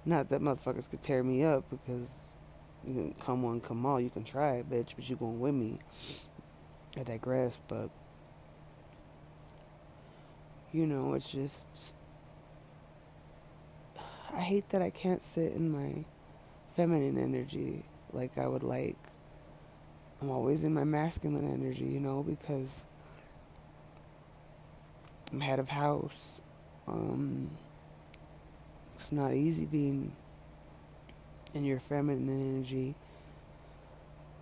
Not 0.04 0.28
that 0.28 0.40
motherfuckers 0.40 0.88
could 0.88 1.02
tear 1.02 1.22
me 1.22 1.44
up 1.44 1.64
because 1.70 2.10
you 2.88 2.94
can 2.94 3.14
come 3.20 3.44
on, 3.44 3.60
come 3.60 3.84
all, 3.84 4.00
you 4.00 4.08
can 4.08 4.24
try 4.24 4.52
it, 4.54 4.70
bitch, 4.70 4.94
but 4.96 5.08
you 5.08 5.16
going 5.16 5.38
with 5.38 5.54
me. 5.54 5.78
I 6.96 7.02
digress, 7.02 7.56
but 7.68 7.90
you 10.72 10.86
know, 10.86 11.12
it's 11.12 11.30
just 11.30 11.92
I 14.32 14.40
hate 14.40 14.70
that 14.70 14.80
I 14.80 14.90
can't 14.90 15.22
sit 15.22 15.52
in 15.52 15.70
my 15.70 16.04
feminine 16.76 17.18
energy 17.18 17.84
like 18.12 18.38
I 18.38 18.46
would 18.46 18.62
like. 18.62 18.96
I'm 20.22 20.30
always 20.30 20.64
in 20.64 20.72
my 20.72 20.84
masculine 20.84 21.52
energy, 21.52 21.84
you 21.84 22.00
know, 22.00 22.22
because 22.22 22.84
I'm 25.30 25.40
head 25.40 25.58
of 25.58 25.68
house. 25.68 26.40
Um, 26.86 27.50
it's 28.94 29.12
not 29.12 29.34
easy 29.34 29.66
being 29.66 30.12
in 31.54 31.64
your 31.64 31.80
feminine 31.80 32.28
energy 32.28 32.94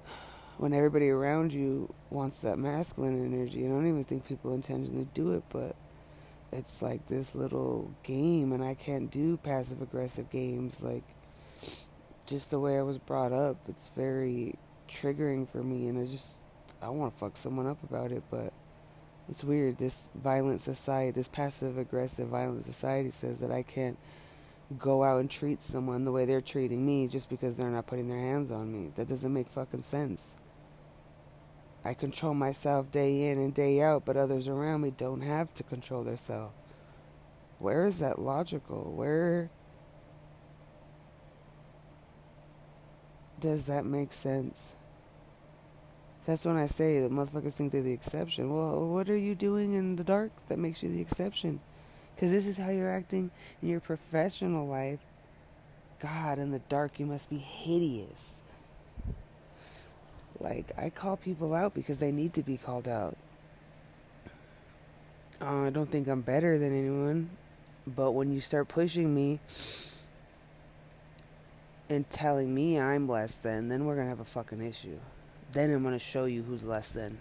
when 0.59 0.73
everybody 0.73 1.09
around 1.09 1.53
you 1.53 1.93
wants 2.11 2.41
that 2.41 2.59
masculine 2.59 3.25
energy. 3.25 3.65
I 3.65 3.69
don't 3.69 3.87
even 3.87 4.05
think 4.05 4.27
people 4.27 4.55
intentionally 4.55 5.09
do 5.15 5.33
it, 5.35 5.45
but 5.51 5.77
it's 6.53 6.81
like 6.81 7.07
this 7.07 7.35
little 7.35 7.91
game, 8.03 8.53
and 8.53 8.63
I 8.63 8.75
can't 8.75 9.11
do 9.11 9.37
passive 9.37 9.83
aggressive 9.83 10.31
games. 10.31 10.83
Like, 10.83 11.05
just 12.27 12.51
the 12.51 12.61
way 12.61 12.79
I 12.79 12.83
was 12.83 12.99
brought 12.99 13.33
up, 13.33 13.57
it's 13.69 13.91
very 13.97 14.55
triggering 14.89 15.49
for 15.49 15.63
me, 15.63 15.89
and 15.89 15.99
I 15.99 16.11
just, 16.11 16.37
I 16.81 16.89
want 16.89 17.13
to 17.13 17.19
fuck 17.19 17.37
someone 17.37 17.67
up 17.67 17.83
about 17.83 18.13
it, 18.13 18.23
but 18.31 18.53
it's 19.29 19.43
weird. 19.43 19.79
This 19.79 20.09
violent 20.15 20.61
society, 20.61 21.11
this 21.11 21.29
passive 21.29 21.79
aggressive 21.79 22.29
violent 22.29 22.65
society 22.65 23.11
says 23.11 23.39
that 23.39 23.51
I 23.51 23.63
can't 23.63 23.99
go 24.79 25.05
out 25.05 25.21
and 25.21 25.31
treat 25.31 25.63
someone 25.63 26.05
the 26.05 26.13
way 26.13 26.25
they're 26.25 26.41
treating 26.41 26.85
me 26.85 27.07
just 27.07 27.31
because 27.31 27.57
they're 27.57 27.71
not 27.71 27.87
putting 27.87 28.09
their 28.09 28.19
hands 28.19 28.51
on 28.51 28.73
me. 28.73 28.91
That 28.97 29.09
doesn't 29.09 29.33
make 29.33 29.47
fucking 29.49 29.83
sense. 29.83 30.35
I 31.85 31.95
control 31.95 32.35
myself 32.35 32.91
day 32.91 33.31
in 33.31 33.39
and 33.39 33.55
day 33.55 33.81
out, 33.81 34.05
but 34.05 34.17
others 34.17 34.49
around 34.49 34.81
me 34.81 34.91
don't 34.97 35.21
have 35.21 35.55
to 35.55 35.63
control 35.63 36.03
themselves. 36.03 36.53
Where 37.59 37.87
is 37.87 37.99
that 37.99 38.19
logical? 38.19 38.93
Where 38.93 39.51
does 43.39 43.67
that 43.67 43.87
make 43.87 44.13
sense? 44.13 44.75
That's 46.27 46.45
when 46.45 46.57
I 46.57 46.67
say 46.67 47.01
that 47.01 47.13
motherfuckers 47.13 47.53
think 47.53 47.71
they're 47.71 47.83
the 47.83 47.93
exception. 47.93 48.53
Well, 48.53 48.89
what 48.89 49.09
are 49.09 49.17
you 49.17 49.37
doing 49.37 49.75
in 49.75 49.95
the 49.95 50.03
dark 50.03 50.33
that 50.49 50.59
makes 50.59 50.83
you 50.83 50.89
the 50.89 51.01
exception? 51.01 51.61
Because 52.17 52.33
this 52.33 52.47
is 52.47 52.57
how 52.57 52.71
you're 52.71 52.91
acting 52.91 53.31
in 53.63 53.69
your 53.69 53.81
professional 53.81 54.67
life. 54.67 55.01
God, 56.01 56.39
in 56.39 56.51
the 56.51 56.61
dark, 56.61 56.99
you 56.99 57.05
must 57.07 57.31
be 57.31 57.37
hideous. 57.37 58.41
Like, 60.41 60.73
I 60.79 60.91
call 60.91 61.19
people 61.19 61.55
out 61.55 61.75
because 61.75 61.99
they 61.99 62.11
need 62.11 62.33
to 62.35 62.43
be 62.43 62.57
called 62.57 62.89
out. 62.89 63.19
Uh, 65.41 65.67
I 65.67 65.71
don't 65.71 65.91
think 65.91 66.09
I'm 66.09 66.23
better 66.23 66.59
than 66.59 66.73
anyone. 66.73 67.31
But 67.87 68.13
when 68.13 68.33
you 68.33 68.41
start 68.41 68.69
pushing 68.69 69.15
me 69.15 69.39
and 71.89 72.09
telling 72.11 72.53
me 72.55 72.81
I'm 72.81 73.09
less 73.09 73.35
than, 73.37 73.69
then 73.69 73.85
we're 73.85 73.95
going 73.95 74.07
to 74.07 74.11
have 74.11 74.21
a 74.21 74.25
fucking 74.25 74.61
issue. 74.61 74.99
Then 75.53 75.71
I'm 75.71 75.83
going 75.83 75.95
to 75.95 75.99
show 75.99 76.25
you 76.25 76.43
who's 76.43 76.65
less 76.65 76.91
than. 76.91 77.21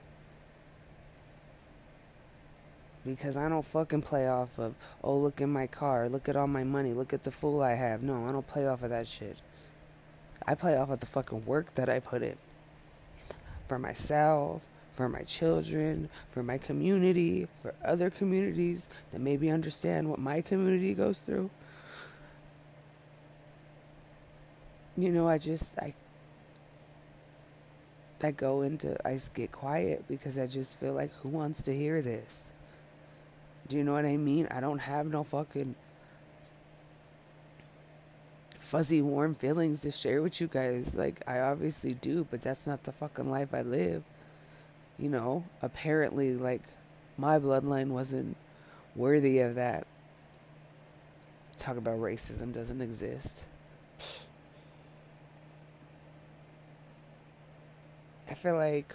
Because 3.06 3.38
I 3.38 3.48
don't 3.50 3.64
fucking 3.66 4.02
play 4.02 4.28
off 4.28 4.58
of, 4.58 4.74
oh, 5.04 5.18
look 5.18 5.40
at 5.40 5.48
my 5.48 5.68
car, 5.68 6.10
look 6.10 6.28
at 6.28 6.36
all 6.36 6.48
my 6.48 6.64
money, 6.64 6.94
look 6.94 7.14
at 7.14 7.24
the 7.24 7.32
fool 7.32 7.62
I 7.62 7.74
have. 7.76 8.02
No, 8.02 8.28
I 8.28 8.32
don't 8.32 8.48
play 8.48 8.68
off 8.68 8.82
of 8.82 8.90
that 8.90 9.08
shit. 9.08 9.38
I 10.48 10.56
play 10.56 10.76
off 10.76 10.90
of 10.90 11.00
the 11.00 11.06
fucking 11.06 11.46
work 11.46 11.76
that 11.76 11.88
I 11.88 12.00
put 12.00 12.24
in. 12.24 12.38
For 13.68 13.78
myself, 13.78 14.64
for 14.94 15.08
my 15.08 15.22
children, 15.22 16.10
for 16.32 16.42
my 16.42 16.58
community, 16.58 17.48
for 17.62 17.76
other 17.84 18.10
communities 18.10 18.90
that 19.12 19.22
maybe 19.22 19.50
understand 19.52 20.10
what 20.10 20.20
my 20.20 20.42
community 20.42 20.94
goes 20.94 21.20
through. 21.20 21.50
You 24.98 25.12
know, 25.12 25.28
I 25.28 25.38
just, 25.38 25.78
I 25.78 25.94
I 28.24 28.32
go 28.32 28.62
into, 28.64 28.98
I 29.08 29.20
get 29.36 29.52
quiet 29.52 30.06
because 30.08 30.38
I 30.40 30.48
just 30.48 30.80
feel 30.80 30.94
like, 30.94 31.14
who 31.22 31.30
wants 31.30 31.62
to 31.64 31.76
hear 31.76 32.02
this? 32.02 32.50
Do 33.68 33.78
you 33.78 33.84
know 33.84 33.94
what 33.94 34.06
I 34.06 34.18
mean? 34.18 34.48
I 34.52 34.60
don't 34.60 34.80
have 34.80 35.08
no 35.08 35.24
fucking 35.24 35.76
fuzzy, 38.58 39.02
warm 39.02 39.34
feelings 39.34 39.82
to 39.82 39.92
share 39.92 40.22
with 40.22 40.40
you 40.42 40.48
guys. 40.48 40.94
Like, 40.96 41.22
I 41.28 41.40
obviously 41.40 41.94
do, 41.94 42.28
but 42.30 42.42
that's 42.42 42.68
not 42.68 42.84
the 42.84 42.92
fucking 42.92 43.30
life 43.30 43.54
I 43.54 43.62
live. 43.62 44.04
You 45.00 45.10
know, 45.10 45.46
apparently, 45.62 46.36
like, 46.36 46.62
my 47.18 47.40
bloodline 47.40 47.88
wasn't 47.88 48.38
worthy 48.96 49.40
of 49.40 49.56
that. 49.56 49.88
Talk 51.58 51.78
about 51.78 52.00
racism 52.00 52.54
doesn't 52.54 52.82
exist. 52.82 53.46
I 58.30 58.34
feel 58.34 58.56
like 58.56 58.94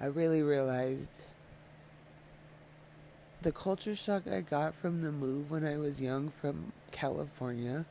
I 0.00 0.06
really 0.06 0.42
realized 0.42 1.10
the 3.42 3.52
culture 3.52 3.96
shock 3.96 4.28
I 4.28 4.40
got 4.40 4.74
from 4.74 5.02
the 5.02 5.10
move 5.10 5.50
when 5.50 5.66
I 5.66 5.76
was 5.76 6.00
young 6.00 6.28
from 6.28 6.72
California 6.92 7.84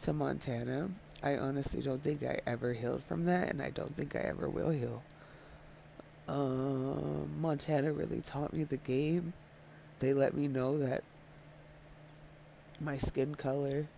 to 0.00 0.12
Montana. 0.12 0.90
I 1.22 1.36
honestly 1.36 1.82
don't 1.82 2.02
think 2.02 2.22
I 2.22 2.40
ever 2.46 2.72
healed 2.72 3.02
from 3.02 3.26
that, 3.26 3.50
and 3.50 3.60
I 3.60 3.68
don't 3.68 3.94
think 3.94 4.16
I 4.16 4.20
ever 4.20 4.48
will 4.48 4.70
heal. 4.70 5.02
Um, 6.26 7.30
Montana 7.40 7.92
really 7.92 8.20
taught 8.20 8.54
me 8.54 8.64
the 8.64 8.78
game. 8.78 9.34
They 9.98 10.14
let 10.14 10.32
me 10.34 10.48
know 10.48 10.78
that 10.78 11.04
my 12.80 12.96
skin 12.96 13.34
color 13.34 13.88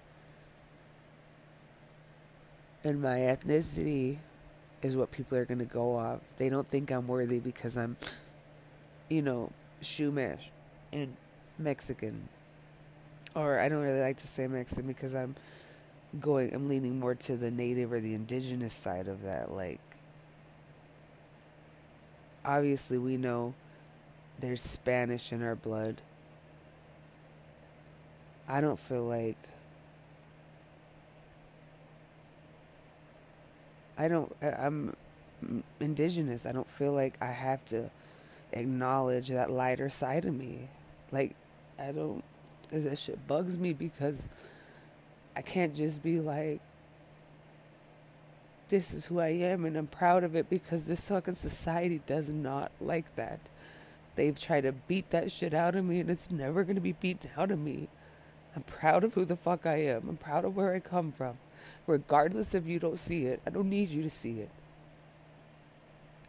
and 2.83 3.01
my 3.01 3.19
ethnicity 3.19 4.19
is 4.83 4.97
what 4.97 5.13
people 5.13 5.39
are 5.39 5.45
going 5.45 5.61
to 5.61 5.65
go 5.65 5.97
off. 5.97 6.19
They 6.37 6.49
don't 6.49 6.67
think 6.67 6.91
I'm 6.91 7.07
worthy 7.07 7.39
because 7.39 7.77
I'm, 7.77 7.97
you 9.09 9.23
know, 9.23 9.53
Chumash 9.83 10.49
and 10.93 11.17
Mexican. 11.59 12.29
Or 13.35 13.59
I 13.59 13.69
don't 13.69 13.83
really 13.83 14.01
like 14.01 14.19
to 14.19 14.27
say 14.27 14.47
Mexican 14.47 14.87
because 14.87 15.15
I'm 15.15 15.37
going, 16.21 16.55
I'm 16.55 16.69
leaning 16.69 16.99
more 16.99 17.15
to 17.15 17.37
the 17.37 17.51
native 17.51 17.93
or 17.93 18.01
the 18.01 18.15
indigenous 18.15 18.75
side 18.75 19.09
of 19.09 19.23
that. 19.23 19.53
Like, 19.53 19.81
obviously, 22.45 22.99
we 22.99 23.17
know 23.17 23.55
there's 24.39 24.63
Spanish 24.63 25.33
in 25.33 25.43
our 25.43 25.55
blood. 25.55 26.03
I 28.49 28.61
don't 28.61 28.79
feel 28.79 29.05
like 29.05 29.37
I 33.97 34.09
don't 34.09 34.35
I'm 34.43 34.95
indigenous. 35.81 36.45
I 36.45 36.53
don't 36.53 36.69
feel 36.69 36.93
like 36.93 37.15
I 37.21 37.31
have 37.31 37.65
to 37.67 37.91
acknowledge 38.53 39.29
that 39.29 39.51
lighter 39.51 39.89
side 39.89 40.25
of 40.25 40.35
me. 40.35 40.69
Like 41.11 41.35
I 41.79 41.93
don't 41.93 42.23
that 42.71 42.99
shit 42.99 43.27
bugs 43.27 43.59
me 43.59 43.73
because 43.73 44.23
I 45.37 45.43
can't 45.43 45.75
just 45.75 46.03
be 46.03 46.21
like 46.21 46.61
this 48.69 48.95
is 48.95 49.07
who 49.07 49.21
I 49.21 49.29
am 49.29 49.67
and 49.67 49.77
I'm 49.77 49.87
proud 49.87 50.25
of 50.25 50.35
it 50.35 50.49
because 50.49 50.85
this 50.85 51.09
fucking 51.09 51.35
society 51.35 52.01
does 52.07 52.31
not 52.31 52.73
like 52.81 53.15
that. 53.17 53.39
They've 54.15 54.39
tried 54.39 54.63
to 54.63 54.73
beat 54.73 55.11
that 55.11 55.31
shit 55.31 55.53
out 55.53 55.75
of 55.75 55.85
me 55.85 56.01
and 56.01 56.11
it's 56.11 56.31
never 56.31 56.65
going 56.65 56.77
to 56.77 56.81
be 56.81 56.93
beaten 56.93 57.31
out 57.37 57.51
of 57.51 57.59
me. 57.59 57.89
I'm 58.57 58.63
proud 58.63 59.05
of 59.05 59.15
who 59.15 59.27
the 59.27 59.37
fuck 59.37 59.67
I 59.67 59.77
am. 59.77 60.09
I'm 60.09 60.17
proud 60.17 60.47
of 60.47 60.57
where 60.57 60.75
I 60.75 60.81
come 60.81 61.13
from. 61.13 61.37
Regardless 61.87 62.55
if 62.55 62.67
you 62.67 62.79
don't 62.79 62.99
see 62.99 63.27
it, 63.27 63.41
I 63.47 63.51
don't 63.51 63.69
need 63.69 63.91
you 63.91 64.03
to 64.03 64.11
see 64.11 64.41
it. 64.41 64.51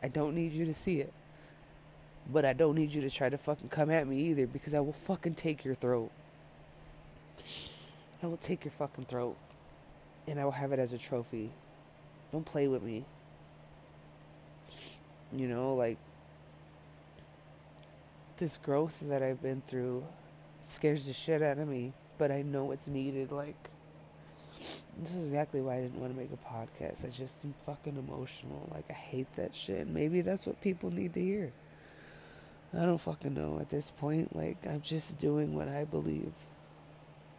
I 0.01 0.09
don't 0.09 0.35
need 0.35 0.51
you 0.51 0.65
to 0.65 0.73
see 0.73 0.99
it. 0.99 1.13
But 2.31 2.45
I 2.45 2.53
don't 2.53 2.75
need 2.75 2.91
you 2.91 3.01
to 3.01 3.09
try 3.09 3.29
to 3.29 3.37
fucking 3.37 3.69
come 3.69 3.89
at 3.91 4.07
me 4.07 4.17
either 4.17 4.47
because 4.47 4.73
I 4.73 4.79
will 4.79 4.93
fucking 4.93 5.35
take 5.35 5.65
your 5.65 5.75
throat. 5.75 6.11
I 8.21 8.27
will 8.27 8.37
take 8.37 8.63
your 8.63 8.71
fucking 8.71 9.05
throat. 9.05 9.35
And 10.27 10.39
I 10.39 10.45
will 10.45 10.51
have 10.51 10.71
it 10.71 10.79
as 10.79 10.93
a 10.93 10.97
trophy. 10.97 11.51
Don't 12.31 12.45
play 12.45 12.67
with 12.67 12.81
me. 12.81 13.03
You 15.35 15.47
know, 15.47 15.73
like 15.75 15.97
this 18.37 18.57
growth 18.57 19.01
that 19.07 19.21
I've 19.21 19.41
been 19.41 19.61
through 19.67 20.05
scares 20.61 21.07
the 21.07 21.13
shit 21.13 21.41
out 21.41 21.57
of 21.57 21.67
me, 21.67 21.93
but 22.17 22.31
I 22.31 22.41
know 22.41 22.71
it's 22.71 22.87
needed. 22.87 23.31
Like, 23.31 23.55
this 24.97 25.13
is 25.13 25.27
exactly 25.27 25.61
why 25.61 25.77
I 25.77 25.81
didn't 25.81 25.99
want 25.99 26.13
to 26.13 26.19
make 26.19 26.29
a 26.31 26.37
podcast. 26.37 27.05
I 27.05 27.09
just 27.09 27.43
am 27.43 27.53
fucking 27.65 27.97
emotional. 27.97 28.69
Like, 28.73 28.85
I 28.89 28.93
hate 28.93 29.33
that 29.35 29.55
shit. 29.55 29.87
Maybe 29.87 30.21
that's 30.21 30.45
what 30.45 30.61
people 30.61 30.91
need 30.91 31.13
to 31.15 31.21
hear. 31.21 31.51
I 32.75 32.85
don't 32.85 32.99
fucking 32.99 33.33
know 33.33 33.59
at 33.59 33.69
this 33.69 33.91
point. 33.91 34.35
Like, 34.35 34.57
I'm 34.67 34.81
just 34.81 35.19
doing 35.19 35.55
what 35.55 35.67
I 35.67 35.83
believe 35.83 36.33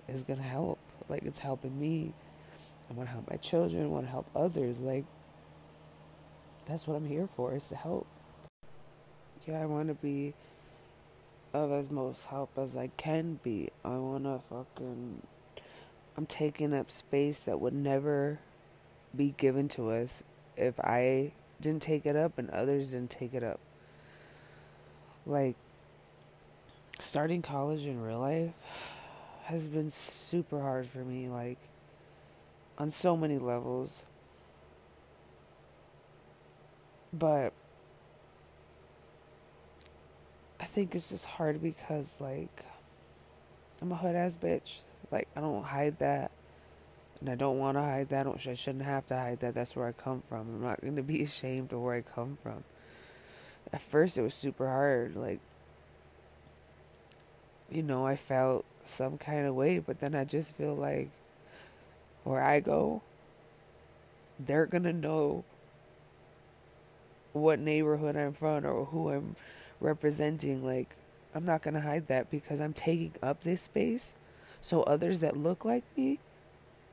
is 0.08 0.22
gonna 0.22 0.42
help. 0.42 0.78
Like, 1.08 1.24
it's 1.24 1.40
helping 1.40 1.78
me. 1.78 2.12
I 2.88 2.92
want 2.92 3.08
to 3.08 3.12
help 3.12 3.30
my 3.30 3.36
children. 3.36 3.84
I 3.84 3.86
want 3.86 4.06
to 4.06 4.10
help 4.10 4.26
others. 4.36 4.78
Like, 4.78 5.04
that's 6.66 6.86
what 6.86 6.94
I'm 6.94 7.06
here 7.06 7.26
for, 7.26 7.54
is 7.54 7.68
to 7.70 7.76
help. 7.76 8.06
Yeah, 9.46 9.60
I 9.60 9.66
want 9.66 9.88
to 9.88 9.94
be 9.94 10.34
of 11.52 11.70
as 11.72 11.90
most 11.90 12.26
help 12.26 12.50
as 12.58 12.76
I 12.76 12.88
can 12.96 13.38
be. 13.42 13.70
I 13.84 13.96
want 13.96 14.24
to 14.24 14.40
fucking 14.48 15.22
I'm 16.16 16.26
taking 16.26 16.72
up 16.72 16.90
space 16.90 17.40
that 17.40 17.60
would 17.60 17.74
never 17.74 18.38
be 19.16 19.34
given 19.36 19.68
to 19.70 19.90
us 19.90 20.22
if 20.56 20.78
I 20.80 21.32
didn't 21.60 21.82
take 21.82 22.06
it 22.06 22.16
up 22.16 22.38
and 22.38 22.50
others 22.50 22.92
didn't 22.92 23.10
take 23.10 23.34
it 23.34 23.42
up. 23.42 23.60
Like, 25.26 25.56
starting 26.98 27.42
college 27.42 27.86
in 27.86 28.02
real 28.02 28.20
life 28.20 28.52
has 29.44 29.68
been 29.68 29.90
super 29.90 30.60
hard 30.60 30.88
for 30.88 30.98
me, 30.98 31.28
like, 31.28 31.58
on 32.78 32.90
so 32.90 33.16
many 33.16 33.38
levels. 33.38 34.04
But 37.12 37.52
I 40.60 40.64
think 40.64 40.94
it's 40.94 41.10
just 41.10 41.24
hard 41.24 41.62
because, 41.62 42.16
like, 42.20 42.64
I'm 43.80 43.92
a 43.92 43.96
hood 43.96 44.16
ass 44.16 44.36
bitch. 44.40 44.80
Like 45.10 45.28
I 45.36 45.40
don't 45.40 45.62
hide 45.62 45.98
that, 45.98 46.30
and 47.20 47.28
I 47.28 47.34
don't 47.34 47.58
want 47.58 47.76
to 47.76 47.82
hide 47.82 48.08
that. 48.08 48.20
I, 48.20 48.24
don't, 48.24 48.46
I 48.46 48.54
shouldn't 48.54 48.84
have 48.84 49.06
to 49.06 49.16
hide 49.16 49.40
that. 49.40 49.54
That's 49.54 49.76
where 49.76 49.86
I 49.86 49.92
come 49.92 50.22
from. 50.22 50.40
I'm 50.40 50.62
not 50.62 50.80
going 50.80 50.96
to 50.96 51.02
be 51.02 51.22
ashamed 51.22 51.72
of 51.72 51.80
where 51.80 51.94
I 51.94 52.00
come 52.00 52.38
from. 52.42 52.64
At 53.72 53.80
first, 53.80 54.16
it 54.16 54.22
was 54.22 54.34
super 54.34 54.68
hard. 54.68 55.16
Like, 55.16 55.40
you 57.70 57.82
know, 57.82 58.06
I 58.06 58.16
felt 58.16 58.64
some 58.84 59.18
kind 59.18 59.46
of 59.46 59.54
way, 59.54 59.78
but 59.78 60.00
then 60.00 60.14
I 60.14 60.24
just 60.24 60.56
feel 60.56 60.74
like 60.74 61.10
where 62.22 62.42
I 62.42 62.60
go, 62.60 63.02
they're 64.38 64.66
gonna 64.66 64.92
know 64.92 65.44
what 67.32 67.58
neighborhood 67.58 68.16
I'm 68.16 68.32
from 68.32 68.64
or 68.64 68.86
who 68.86 69.10
I'm 69.10 69.36
representing. 69.80 70.64
Like, 70.64 70.96
I'm 71.34 71.44
not 71.44 71.62
gonna 71.62 71.80
hide 71.80 72.06
that 72.08 72.30
because 72.30 72.60
I'm 72.60 72.72
taking 72.72 73.12
up 73.22 73.42
this 73.42 73.62
space 73.62 74.14
so 74.60 74.82
others 74.84 75.20
that 75.20 75.36
look 75.36 75.64
like 75.64 75.84
me 75.96 76.20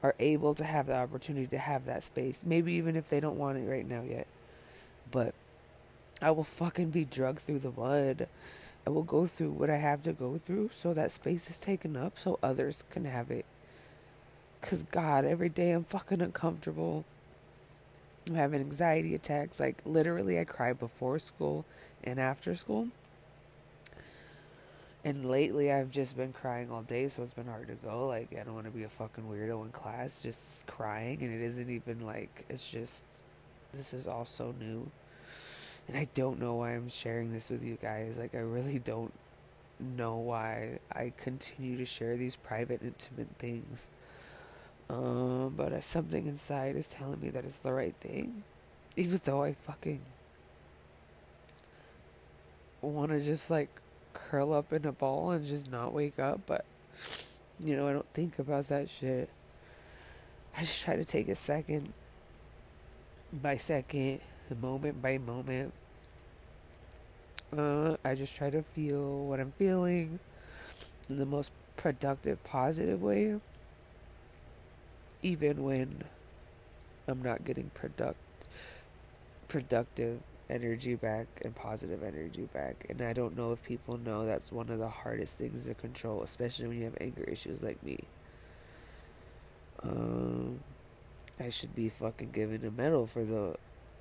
are 0.04 0.16
able 0.20 0.56
to 0.56 0.64
have 0.64 0.88
the 0.88 0.96
opportunity 0.96 1.48
to 1.48 1.58
have 1.58 1.86
that 1.86 2.04
space. 2.04 2.44
Maybe 2.46 2.74
even 2.74 2.96
if 2.96 3.10
they 3.10 3.20
don't 3.20 3.38
want 3.38 3.58
it 3.58 3.70
right 3.70 3.88
now 3.88 4.02
yet. 4.02 4.28
But 5.12 5.36
I 6.22 6.32
will 6.32 6.44
fucking 6.44 6.92
be 6.92 7.06
drugged 7.06 7.40
through 7.40 7.60
the 7.60 7.72
mud. 7.72 8.28
I 8.86 8.90
will 8.90 9.04
go 9.04 9.28
through 9.28 9.52
what 9.52 9.70
I 9.70 9.78
have 9.78 10.04
to 10.04 10.14
go 10.14 10.38
through 10.38 10.70
so 10.74 10.94
that 10.94 11.12
space 11.12 11.50
is 11.50 11.60
taken 11.60 11.96
up 11.96 12.18
so 12.18 12.40
others 12.42 12.84
can 12.90 13.06
have 13.06 13.32
it. 13.32 13.46
Cause 14.62 14.84
God, 14.84 15.26
every 15.26 15.50
day 15.50 15.72
I'm 15.72 15.84
fucking 15.84 16.22
uncomfortable. 16.22 17.06
I'm 18.28 18.36
having 18.36 18.62
anxiety 18.62 19.16
attacks. 19.16 19.60
Like 19.60 19.82
literally 19.86 20.40
I 20.40 20.44
cry 20.44 20.74
before 20.74 21.18
school 21.20 21.66
and 22.04 22.20
after 22.20 22.54
school. 22.56 22.90
And 25.04 25.28
lately, 25.28 25.72
I've 25.72 25.90
just 25.90 26.16
been 26.16 26.32
crying 26.32 26.70
all 26.70 26.84
day, 26.84 27.08
so 27.08 27.24
it's 27.24 27.34
been 27.34 27.48
hard 27.48 27.68
to 27.70 27.74
go. 27.74 28.06
Like, 28.06 28.38
I 28.40 28.44
don't 28.44 28.54
want 28.54 28.68
to 28.68 28.72
be 28.72 28.84
a 28.84 28.90
fucking 28.90 29.24
weirdo 29.24 29.66
in 29.66 29.72
class, 29.72 30.20
just 30.20 30.68
crying, 30.68 31.24
and 31.24 31.34
it 31.34 31.44
isn't 31.44 31.72
even 31.72 32.06
like, 32.06 32.46
it's 32.50 32.70
just, 32.70 33.04
this 33.74 33.96
is 33.96 34.06
all 34.06 34.26
so 34.26 34.54
new. 34.60 34.92
And 35.88 35.98
I 35.98 36.08
don't 36.14 36.40
know 36.40 36.56
why 36.56 36.74
I'm 36.74 36.90
sharing 36.90 37.34
this 37.34 37.50
with 37.50 37.64
you 37.64 37.78
guys. 37.82 38.18
Like, 38.18 38.36
I 38.36 38.40
really 38.40 38.80
don't 38.80 39.12
know 39.80 40.18
why 40.18 40.80
I 40.92 41.12
continue 41.18 41.78
to 41.78 41.86
share 41.86 42.16
these 42.16 42.36
private, 42.36 42.82
intimate 42.82 43.30
things. 43.40 43.88
Um, 44.90 45.54
but 45.56 45.84
something 45.84 46.28
inside 46.28 46.76
is 46.76 46.90
telling 46.90 47.20
me 47.22 47.30
that 47.30 47.46
it's 47.46 47.58
the 47.58 47.74
right 47.74 47.96
thing. 48.00 48.44
Even 48.96 49.20
though 49.24 49.44
I 49.44 49.54
fucking 49.54 50.02
want 52.82 53.12
to 53.12 53.22
just, 53.22 53.50
like, 53.50 53.70
curl 54.14 54.54
up 54.54 54.74
in 54.74 54.86
a 54.86 54.92
ball 54.92 55.32
and 55.32 55.46
just 55.46 55.72
not 55.72 55.94
wake 55.94 56.20
up, 56.20 56.42
but 56.46 56.66
you 57.64 57.76
know, 57.76 57.88
I 57.88 57.94
don't 57.94 58.12
think 58.14 58.40
about 58.40 58.68
that 58.70 58.90
shit. 58.90 59.30
I 60.58 60.62
just 60.62 60.84
try 60.84 60.96
to 60.96 61.06
take 61.06 61.28
a 61.30 61.36
second 61.36 61.94
by 63.32 63.58
second, 63.58 64.20
moment 64.56 65.02
by 65.02 65.18
moment. 65.18 65.74
Uh, 67.56 67.98
I 68.04 68.16
just 68.16 68.36
try 68.36 68.50
to 68.50 68.64
feel 68.64 69.26
what 69.26 69.40
I'm 69.40 69.52
feeling 69.58 70.20
in 71.10 71.18
the 71.18 71.26
most 71.26 71.52
productive, 71.76 72.44
positive 72.44 73.02
way, 73.02 73.40
even 75.22 75.64
when 75.64 76.04
I'm 77.08 77.22
not 77.22 77.44
getting 77.44 77.72
product 77.74 78.18
productive 79.48 80.22
energy 80.50 80.96
back 80.96 81.28
and 81.44 81.56
positive 81.56 82.04
energy 82.04 82.48
back. 82.54 82.86
And 82.90 83.02
I 83.02 83.14
don't 83.14 83.36
know 83.36 83.52
if 83.52 83.64
people 83.64 83.98
know 83.98 84.26
that's 84.26 84.52
one 84.52 84.70
of 84.70 84.80
the 84.80 84.90
hardest 84.90 85.38
things 85.38 85.66
to 85.66 85.74
control, 85.74 86.22
especially 86.22 86.68
when 86.68 86.78
you 86.78 86.86
have 86.86 86.98
anger 87.02 87.24
issues 87.24 87.62
like 87.62 87.82
me. 87.84 88.00
Um, 89.84 90.60
I 91.40 91.50
should 91.50 91.76
be 91.76 91.90
fucking 91.90 92.32
given 92.32 92.64
a 92.66 92.72
medal 92.72 93.08
for 93.08 93.24
the 93.24 93.56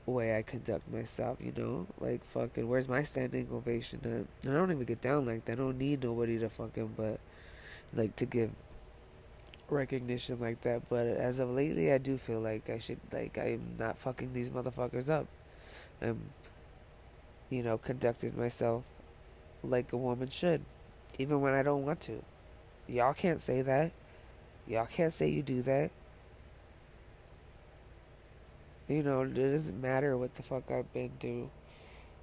way 0.07 0.37
I 0.37 0.43
conduct 0.43 0.91
myself, 0.93 1.39
you 1.41 1.53
know? 1.57 1.87
Like, 1.99 2.25
fucking, 2.25 2.69
where's 2.69 2.89
my 2.89 3.03
standing 3.03 3.49
ovation? 3.53 4.27
I 4.45 4.53
don't 4.53 4.71
even 4.71 4.85
get 4.85 5.01
down 5.01 5.27
like 5.27 5.45
that. 5.45 5.53
I 5.53 5.55
don't 5.57 5.79
need 5.79 6.03
nobody 6.03 6.39
to 6.39 6.49
fucking, 6.49 6.95
but, 6.97 7.21
like, 7.95 8.17
to 8.17 8.27
give 8.27 8.51
recognition 9.69 10.41
like 10.41 10.63
that. 10.63 10.89
But 10.89 11.07
as 11.07 11.39
of 11.39 11.51
lately, 11.51 11.93
I 11.93 11.99
do 11.99 12.19
feel 12.19 12.41
like 12.41 12.69
I 12.71 12.79
should, 12.79 13.01
like, 13.13 13.39
I'm 13.39 13.77
not 13.79 13.99
fucking 13.99 14.33
these 14.33 14.51
motherfuckers 14.51 15.09
up. 15.09 15.27
I'm 16.03 16.31
you 17.51 17.63
know, 17.65 17.77
conducting 17.77 18.39
myself 18.39 18.85
like 19.63 19.93
a 19.93 19.97
woman 19.97 20.31
should, 20.31 20.63
even 21.19 21.41
when 21.41 21.53
I 21.53 21.63
don't 21.63 21.85
want 21.85 22.01
to. 22.03 22.23
Y'all 22.89 23.13
can't 23.13 23.43
say 23.43 23.61
that. 23.63 23.93
Y'all 24.67 24.87
can't 24.87 25.13
say 25.13 25.29
you 25.29 25.43
do 25.43 25.61
that. 25.63 25.91
You 28.91 29.05
know, 29.05 29.23
it 29.23 29.35
doesn't 29.35 29.81
matter 29.81 30.19
what 30.19 30.35
the 30.35 30.43
fuck 30.43 30.69
I've 30.69 30.93
been 30.93 31.13
through. 31.21 31.51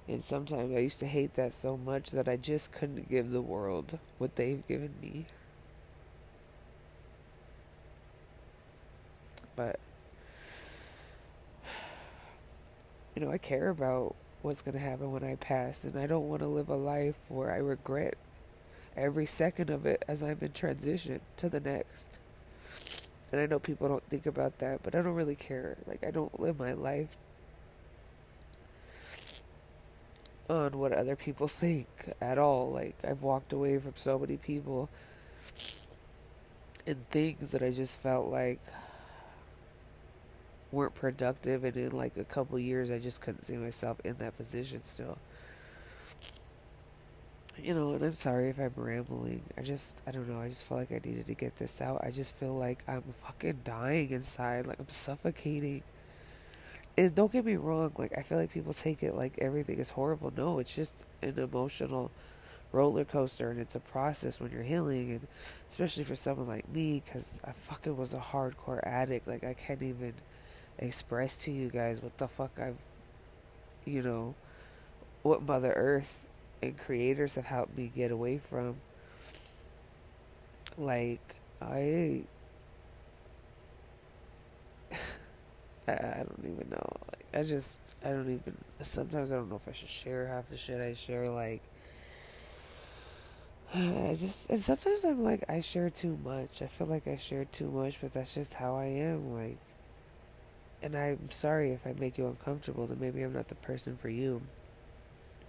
And 0.06 0.22
sometimes 0.22 0.76
I 0.76 0.80
used 0.80 1.00
to 1.00 1.06
hate 1.06 1.32
that 1.34 1.54
so 1.54 1.78
much 1.78 2.10
that 2.10 2.28
I 2.28 2.36
just 2.36 2.72
couldn't 2.72 3.08
give 3.08 3.30
the 3.30 3.40
world 3.40 3.98
what 4.18 4.36
they've 4.36 4.66
given 4.68 4.92
me. 5.00 5.24
But, 9.56 9.80
you 13.16 13.24
know, 13.24 13.32
I 13.32 13.38
care 13.38 13.70
about 13.70 14.14
what's 14.42 14.60
going 14.60 14.74
to 14.74 14.78
happen 14.78 15.10
when 15.10 15.24
I 15.24 15.36
pass, 15.36 15.84
and 15.84 15.98
I 15.98 16.06
don't 16.06 16.28
want 16.28 16.42
to 16.42 16.48
live 16.48 16.68
a 16.68 16.76
life 16.76 17.16
where 17.28 17.50
I 17.50 17.56
regret 17.56 18.18
every 18.94 19.24
second 19.24 19.70
of 19.70 19.86
it 19.86 20.04
as 20.06 20.22
I'm 20.22 20.38
in 20.42 20.52
transition 20.52 21.20
to 21.38 21.48
the 21.48 21.60
next. 21.60 22.18
And 23.30 23.40
I 23.40 23.46
know 23.46 23.58
people 23.58 23.88
don't 23.88 24.04
think 24.08 24.26
about 24.26 24.58
that, 24.58 24.82
but 24.82 24.94
I 24.94 25.02
don't 25.02 25.14
really 25.14 25.34
care. 25.34 25.76
Like, 25.86 26.04
I 26.04 26.10
don't 26.10 26.40
live 26.40 26.58
my 26.58 26.72
life 26.72 27.16
on 30.48 30.78
what 30.78 30.92
other 30.92 31.16
people 31.16 31.48
think 31.48 31.86
at 32.20 32.38
all. 32.38 32.70
Like, 32.70 32.96
I've 33.04 33.22
walked 33.22 33.52
away 33.52 33.78
from 33.78 33.94
so 33.96 34.18
many 34.18 34.36
people 34.36 34.88
and 36.86 37.08
things 37.10 37.50
that 37.50 37.62
I 37.62 37.70
just 37.70 38.00
felt 38.00 38.28
like 38.28 38.60
weren't 40.72 40.94
productive. 40.94 41.64
And 41.64 41.76
in 41.76 41.90
like 41.90 42.16
a 42.16 42.24
couple 42.24 42.58
years, 42.58 42.90
I 42.90 42.98
just 42.98 43.20
couldn't 43.20 43.44
see 43.44 43.56
myself 43.56 44.00
in 44.04 44.16
that 44.18 44.38
position 44.38 44.82
still 44.82 45.18
you 47.62 47.74
know, 47.74 47.92
and 47.92 48.04
I'm 48.04 48.14
sorry 48.14 48.48
if 48.50 48.58
I'm 48.58 48.72
rambling. 48.76 49.42
I 49.56 49.62
just, 49.62 49.96
I 50.06 50.10
don't 50.10 50.28
know. 50.28 50.40
I 50.40 50.48
just 50.48 50.64
feel 50.64 50.78
like 50.78 50.92
I 50.92 51.00
needed 51.04 51.26
to 51.26 51.34
get 51.34 51.56
this 51.56 51.80
out. 51.80 52.00
I 52.04 52.10
just 52.10 52.36
feel 52.36 52.54
like 52.54 52.82
I'm 52.88 53.02
fucking 53.24 53.60
dying 53.64 54.10
inside. 54.10 54.66
Like 54.66 54.78
I'm 54.78 54.88
suffocating. 54.88 55.82
And 56.96 57.14
don't 57.14 57.30
get 57.30 57.44
me 57.44 57.56
wrong. 57.56 57.92
Like 57.96 58.16
I 58.16 58.22
feel 58.22 58.38
like 58.38 58.52
people 58.52 58.72
take 58.72 59.02
it 59.02 59.14
like 59.14 59.38
everything 59.38 59.78
is 59.78 59.90
horrible. 59.90 60.32
No, 60.36 60.58
it's 60.58 60.74
just 60.74 61.04
an 61.22 61.38
emotional 61.38 62.10
roller 62.72 63.04
coaster, 63.04 63.50
and 63.50 63.60
it's 63.60 63.74
a 63.74 63.80
process 63.80 64.40
when 64.40 64.50
you're 64.50 64.62
healing, 64.62 65.10
and 65.12 65.26
especially 65.70 66.04
for 66.04 66.16
someone 66.16 66.46
like 66.46 66.68
me, 66.68 67.02
because 67.04 67.40
I 67.44 67.52
fucking 67.52 67.96
was 67.96 68.14
a 68.14 68.18
hardcore 68.18 68.80
addict. 68.82 69.26
Like 69.26 69.44
I 69.44 69.54
can't 69.54 69.82
even 69.82 70.14
express 70.78 71.36
to 71.36 71.50
you 71.50 71.70
guys 71.70 72.02
what 72.02 72.18
the 72.18 72.28
fuck 72.28 72.52
I've, 72.60 72.76
you 73.84 74.02
know, 74.02 74.34
what 75.22 75.42
Mother 75.42 75.72
Earth 75.72 76.24
and 76.62 76.76
creators 76.78 77.34
have 77.36 77.44
helped 77.46 77.76
me 77.76 77.90
get 77.94 78.10
away 78.10 78.38
from. 78.38 78.76
Like, 80.76 81.34
I. 81.60 82.22
I, 85.88 85.92
I 85.92 86.24
don't 86.26 86.44
even 86.44 86.68
know. 86.70 86.96
Like, 87.08 87.26
I 87.34 87.42
just, 87.42 87.80
I 88.04 88.10
don't 88.10 88.26
even. 88.26 88.56
Sometimes 88.82 89.32
I 89.32 89.36
don't 89.36 89.50
know 89.50 89.56
if 89.56 89.68
I 89.68 89.72
should 89.72 89.88
share 89.88 90.26
half 90.26 90.46
the 90.46 90.56
shit 90.56 90.80
I 90.80 90.94
share. 90.94 91.28
Like, 91.30 91.62
I 93.74 94.16
just, 94.18 94.50
and 94.50 94.60
sometimes 94.60 95.04
I'm 95.04 95.22
like, 95.24 95.44
I 95.48 95.60
share 95.60 95.90
too 95.90 96.18
much. 96.24 96.62
I 96.62 96.66
feel 96.66 96.86
like 96.86 97.06
I 97.06 97.16
share 97.16 97.44
too 97.44 97.70
much, 97.70 98.00
but 98.00 98.12
that's 98.12 98.34
just 98.34 98.54
how 98.54 98.76
I 98.76 98.86
am. 98.86 99.34
Like, 99.34 99.58
and 100.82 100.96
I'm 100.96 101.30
sorry 101.30 101.72
if 101.72 101.86
I 101.86 101.94
make 101.98 102.18
you 102.18 102.26
uncomfortable, 102.26 102.86
then 102.86 103.00
maybe 103.00 103.22
I'm 103.22 103.32
not 103.32 103.48
the 103.48 103.56
person 103.56 103.96
for 103.96 104.08
you 104.08 104.42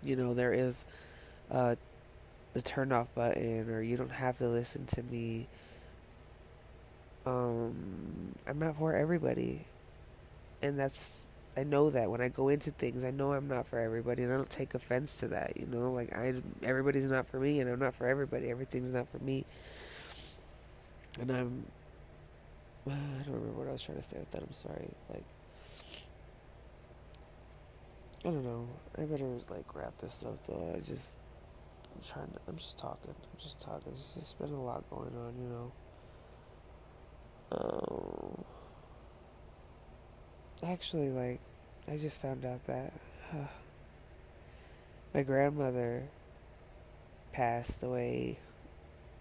you 0.03 0.15
know, 0.15 0.33
there 0.33 0.53
is 0.53 0.85
uh, 1.51 1.75
the 2.53 2.61
turn 2.61 2.91
off 2.91 3.07
button, 3.15 3.69
or 3.69 3.81
you 3.81 3.97
don't 3.97 4.11
have 4.11 4.37
to 4.39 4.47
listen 4.47 4.85
to 4.87 5.03
me. 5.03 5.47
Um, 7.25 8.35
I'm 8.47 8.59
not 8.59 8.77
for 8.77 8.95
everybody, 8.95 9.65
and 10.61 10.79
that's 10.79 11.25
I 11.57 11.63
know 11.63 11.89
that 11.89 12.09
when 12.09 12.21
I 12.21 12.29
go 12.29 12.49
into 12.49 12.71
things, 12.71 13.03
I 13.03 13.11
know 13.11 13.33
I'm 13.33 13.47
not 13.47 13.67
for 13.67 13.79
everybody, 13.79 14.23
and 14.23 14.31
I 14.31 14.37
don't 14.37 14.49
take 14.49 14.73
offense 14.73 15.17
to 15.17 15.27
that. 15.29 15.57
You 15.57 15.65
know, 15.65 15.91
like 15.91 16.15
I 16.15 16.35
everybody's 16.63 17.05
not 17.05 17.27
for 17.27 17.39
me, 17.39 17.59
and 17.59 17.69
I'm 17.69 17.79
not 17.79 17.95
for 17.95 18.07
everybody. 18.07 18.49
Everything's 18.49 18.93
not 18.93 19.09
for 19.09 19.19
me, 19.19 19.45
and 21.19 21.31
I'm. 21.31 21.65
I 22.87 22.91
don't 22.91 23.35
remember 23.35 23.59
what 23.59 23.67
I 23.67 23.73
was 23.73 23.83
trying 23.83 23.97
to 23.97 24.03
say 24.03 24.17
with 24.17 24.31
that. 24.31 24.41
I'm 24.41 24.53
sorry. 24.53 24.89
Like. 25.09 25.23
I 28.25 28.29
don't 28.29 28.43
know. 28.43 28.67
I 28.97 29.03
better 29.03 29.39
like 29.49 29.73
wrap 29.73 29.97
this 29.99 30.25
up 30.25 30.45
though. 30.45 30.73
I 30.75 30.79
just 30.79 31.19
I'm 31.95 32.01
trying 32.05 32.27
to 32.27 32.39
I'm 32.49 32.57
just 32.57 32.77
talking. 32.77 33.13
I'm 33.15 33.39
just 33.39 33.61
talking. 33.61 33.93
There's 33.93 34.13
just 34.13 34.37
been 34.37 34.51
a 34.51 34.61
lot 34.61 34.83
going 34.89 35.15
on, 35.15 35.33
you 35.41 35.49
know. 35.49 35.71
Um 37.51 38.43
actually 40.69 41.09
like 41.09 41.39
I 41.87 41.97
just 41.97 42.21
found 42.21 42.45
out 42.45 42.65
that 42.67 42.93
uh, 43.33 43.47
my 45.13 45.23
grandmother 45.23 46.03
passed 47.31 47.83
away 47.83 48.37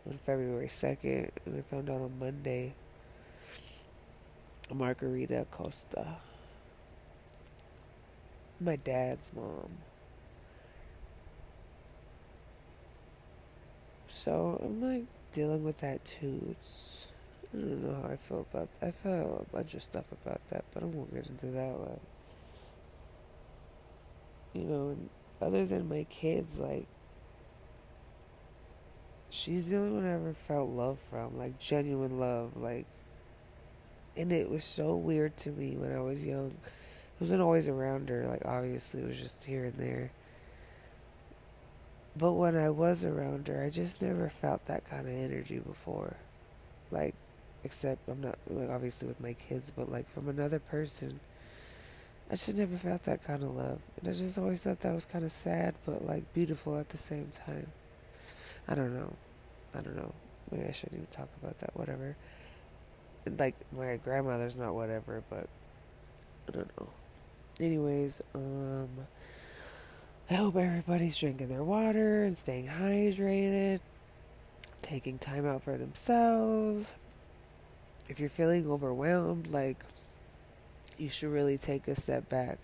on 0.06 0.18
February 0.26 0.66
2nd 0.66 1.30
and 1.46 1.56
I 1.56 1.60
found 1.62 1.88
out 1.88 2.00
on 2.00 2.18
Monday 2.18 2.74
Margarita 4.74 5.46
Costa 5.50 6.16
my 8.60 8.76
dad's 8.76 9.32
mom. 9.34 9.68
So 14.08 14.60
I'm 14.64 14.80
like 14.80 15.04
dealing 15.32 15.64
with 15.64 15.78
that 15.78 16.04
too. 16.04 16.40
It's, 16.50 17.08
I 17.54 17.58
don't 17.58 17.82
know 17.82 18.02
how 18.02 18.08
I 18.12 18.16
feel 18.16 18.46
about 18.50 18.68
that. 18.80 18.88
I 18.88 18.90
felt 18.90 19.46
a 19.48 19.56
bunch 19.56 19.74
of 19.74 19.82
stuff 19.82 20.04
about 20.10 20.40
that, 20.50 20.64
but 20.74 20.82
I 20.82 20.86
won't 20.86 21.14
get 21.14 21.26
into 21.28 21.46
that. 21.46 21.78
Like, 21.78 22.00
you 24.54 24.62
know, 24.62 24.96
other 25.40 25.64
than 25.64 25.88
my 25.88 26.04
kids, 26.10 26.58
like, 26.58 26.86
she's 29.30 29.68
the 29.68 29.76
only 29.76 29.92
one 29.92 30.06
I 30.06 30.14
ever 30.14 30.34
felt 30.34 30.70
love 30.70 30.98
from, 31.10 31.38
like 31.38 31.58
genuine 31.58 32.18
love, 32.18 32.56
like, 32.56 32.86
and 34.16 34.32
it 34.32 34.50
was 34.50 34.64
so 34.64 34.96
weird 34.96 35.36
to 35.38 35.50
me 35.50 35.76
when 35.76 35.94
I 35.94 36.00
was 36.00 36.24
young 36.24 36.54
wasn't 37.20 37.42
always 37.42 37.66
around 37.66 38.08
her, 38.08 38.26
like 38.28 38.42
obviously 38.44 39.02
it 39.02 39.08
was 39.08 39.18
just 39.18 39.44
here 39.44 39.64
and 39.64 39.74
there. 39.74 40.12
But 42.16 42.32
when 42.32 42.56
I 42.56 42.70
was 42.70 43.04
around 43.04 43.48
her, 43.48 43.64
I 43.64 43.70
just 43.70 44.02
never 44.02 44.28
felt 44.28 44.66
that 44.66 44.88
kind 44.88 45.06
of 45.06 45.12
energy 45.12 45.58
before. 45.58 46.16
Like, 46.90 47.14
except 47.64 48.08
I'm 48.08 48.20
not, 48.20 48.38
like, 48.48 48.70
obviously 48.70 49.08
with 49.08 49.20
my 49.20 49.34
kids, 49.34 49.72
but 49.74 49.90
like 49.90 50.08
from 50.10 50.28
another 50.28 50.58
person, 50.58 51.20
I 52.30 52.34
just 52.34 52.56
never 52.56 52.76
felt 52.76 53.04
that 53.04 53.24
kind 53.24 53.42
of 53.42 53.54
love. 53.54 53.80
And 53.98 54.08
I 54.08 54.12
just 54.12 54.38
always 54.38 54.62
thought 54.62 54.80
that 54.80 54.94
was 54.94 55.04
kind 55.04 55.24
of 55.24 55.32
sad, 55.32 55.74
but 55.86 56.04
like 56.04 56.32
beautiful 56.34 56.78
at 56.78 56.90
the 56.90 56.98
same 56.98 57.30
time. 57.46 57.68
I 58.66 58.74
don't 58.74 58.94
know. 58.94 59.14
I 59.74 59.80
don't 59.80 59.96
know. 59.96 60.12
Maybe 60.50 60.66
I 60.68 60.72
shouldn't 60.72 60.94
even 60.94 61.06
talk 61.10 61.28
about 61.42 61.58
that, 61.60 61.76
whatever. 61.76 62.16
Like, 63.38 63.56
my 63.76 63.96
grandmother's 63.96 64.56
not 64.56 64.74
whatever, 64.74 65.22
but 65.28 65.48
I 66.48 66.52
don't 66.52 66.80
know 66.80 66.88
anyways, 67.60 68.20
um, 68.34 68.88
I 70.30 70.34
hope 70.34 70.56
everybody's 70.56 71.18
drinking 71.18 71.48
their 71.48 71.62
water 71.62 72.24
and 72.24 72.36
staying 72.36 72.68
hydrated, 72.68 73.80
taking 74.82 75.18
time 75.18 75.46
out 75.46 75.62
for 75.62 75.76
themselves. 75.76 76.94
If 78.08 78.20
you're 78.20 78.28
feeling 78.28 78.70
overwhelmed, 78.70 79.48
like, 79.48 79.84
you 80.98 81.08
should 81.08 81.30
really 81.30 81.56
take 81.56 81.88
a 81.88 81.94
step 81.94 82.28
back 82.28 82.58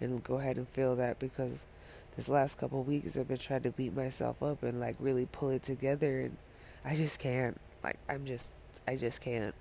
and 0.00 0.22
go 0.22 0.34
ahead 0.36 0.56
and 0.56 0.68
feel 0.68 0.96
that 0.96 1.18
because 1.18 1.64
this 2.16 2.28
last 2.28 2.58
couple 2.58 2.82
weeks 2.82 3.16
I've 3.16 3.28
been 3.28 3.38
trying 3.38 3.62
to 3.62 3.70
beat 3.70 3.94
myself 3.94 4.42
up 4.42 4.62
and 4.62 4.80
like 4.80 4.96
really 4.98 5.26
pull 5.30 5.50
it 5.50 5.62
together 5.62 6.20
and 6.20 6.36
I 6.84 6.96
just 6.96 7.18
can't. 7.18 7.60
Like 7.82 7.98
I'm 8.08 8.26
just 8.26 8.50
I 8.86 8.96
just 8.96 9.20
can't. 9.20 9.54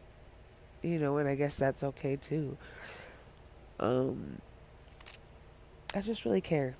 You 0.82 1.00
know, 1.00 1.18
and 1.18 1.28
I 1.30 1.36
guess 1.36 1.56
that's 1.56 1.84
okay 1.84 2.16
too. 2.16 2.58
Um 3.80 4.42
I 5.96 6.02
just 6.02 6.26
really 6.26 6.42
care. 6.42 6.76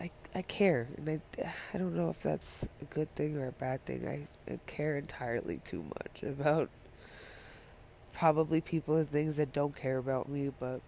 I, 0.00 0.10
I 0.34 0.42
care, 0.42 0.88
and 0.96 1.08
I, 1.08 1.52
I 1.72 1.78
don't 1.78 1.94
know 1.94 2.08
if 2.08 2.22
that's 2.22 2.66
a 2.82 2.84
good 2.86 3.14
thing 3.14 3.36
or 3.36 3.46
a 3.46 3.52
bad 3.52 3.84
thing. 3.84 4.06
I, 4.08 4.52
I 4.52 4.58
care 4.66 4.96
entirely 4.96 5.58
too 5.58 5.82
much 5.82 6.22
about 6.22 6.68
probably 8.12 8.60
people 8.60 8.96
and 8.96 9.08
things 9.08 9.36
that 9.36 9.52
don't 9.52 9.74
care 9.76 9.98
about 9.98 10.28
me, 10.28 10.50
but 10.58 10.80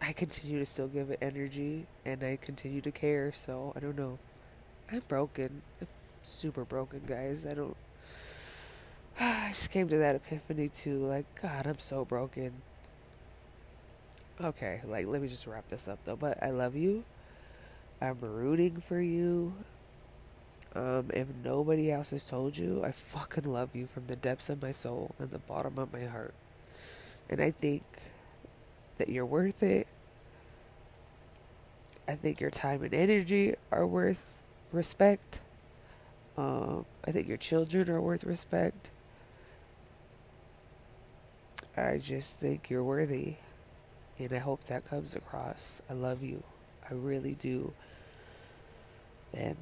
I 0.00 0.12
continue 0.12 0.58
to 0.58 0.66
still 0.66 0.88
give 0.88 1.10
it 1.10 1.18
energy, 1.22 1.86
and 2.04 2.22
I 2.22 2.36
continue 2.40 2.80
to 2.82 2.90
care. 2.90 3.32
So 3.32 3.72
I 3.76 3.80
don't 3.80 3.96
know. 3.96 4.18
I'm 4.90 5.02
broken. 5.08 5.62
I'm 5.80 5.88
super 6.22 6.64
broken, 6.64 7.02
guys. 7.06 7.46
I 7.46 7.54
don't. 7.54 7.76
I 9.20 9.50
just 9.50 9.70
came 9.70 9.88
to 9.88 9.98
that 9.98 10.16
epiphany 10.16 10.68
too. 10.68 11.04
Like, 11.06 11.26
God, 11.40 11.66
I'm 11.66 11.78
so 11.78 12.04
broken. 12.04 12.62
Okay, 14.40 14.80
like 14.86 15.06
let 15.06 15.22
me 15.22 15.28
just 15.28 15.46
wrap 15.46 15.68
this 15.68 15.88
up 15.88 15.98
though. 16.04 16.16
But 16.16 16.42
I 16.42 16.50
love 16.50 16.74
you. 16.74 17.04
I'm 18.00 18.18
rooting 18.20 18.80
for 18.80 19.00
you. 19.00 19.54
Um, 20.74 21.10
if 21.12 21.28
nobody 21.44 21.92
else 21.92 22.10
has 22.10 22.24
told 22.24 22.56
you, 22.56 22.82
I 22.84 22.92
fucking 22.92 23.44
love 23.44 23.70
you 23.74 23.86
from 23.86 24.06
the 24.06 24.16
depths 24.16 24.48
of 24.48 24.62
my 24.62 24.72
soul 24.72 25.14
and 25.18 25.30
the 25.30 25.38
bottom 25.38 25.78
of 25.78 25.92
my 25.92 26.06
heart. 26.06 26.34
And 27.28 27.40
I 27.40 27.50
think 27.50 27.82
that 28.98 29.08
you're 29.08 29.26
worth 29.26 29.62
it. 29.62 29.86
I 32.08 32.14
think 32.14 32.40
your 32.40 32.50
time 32.50 32.82
and 32.82 32.94
energy 32.94 33.54
are 33.70 33.86
worth 33.86 34.38
respect. 34.72 35.40
Um, 36.36 36.86
I 37.06 37.12
think 37.12 37.28
your 37.28 37.36
children 37.36 37.90
are 37.90 38.00
worth 38.00 38.24
respect. 38.24 38.90
I 41.76 41.98
just 41.98 42.40
think 42.40 42.70
you're 42.70 42.82
worthy. 42.82 43.36
And 44.22 44.32
I 44.32 44.38
hope 44.38 44.64
that 44.64 44.84
comes 44.84 45.16
across. 45.16 45.82
I 45.90 45.94
love 45.94 46.22
you. 46.22 46.44
I 46.88 46.94
really 46.94 47.34
do. 47.34 47.72
And 49.34 49.56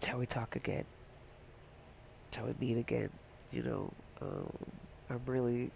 till 0.00 0.18
we 0.18 0.26
talk 0.26 0.54
again. 0.54 0.84
Till 2.30 2.44
we 2.44 2.54
meet 2.60 2.78
again. 2.78 3.08
You 3.52 3.62
know, 3.62 3.92
um, 4.20 4.52
I'm 5.08 5.22
really 5.24 5.70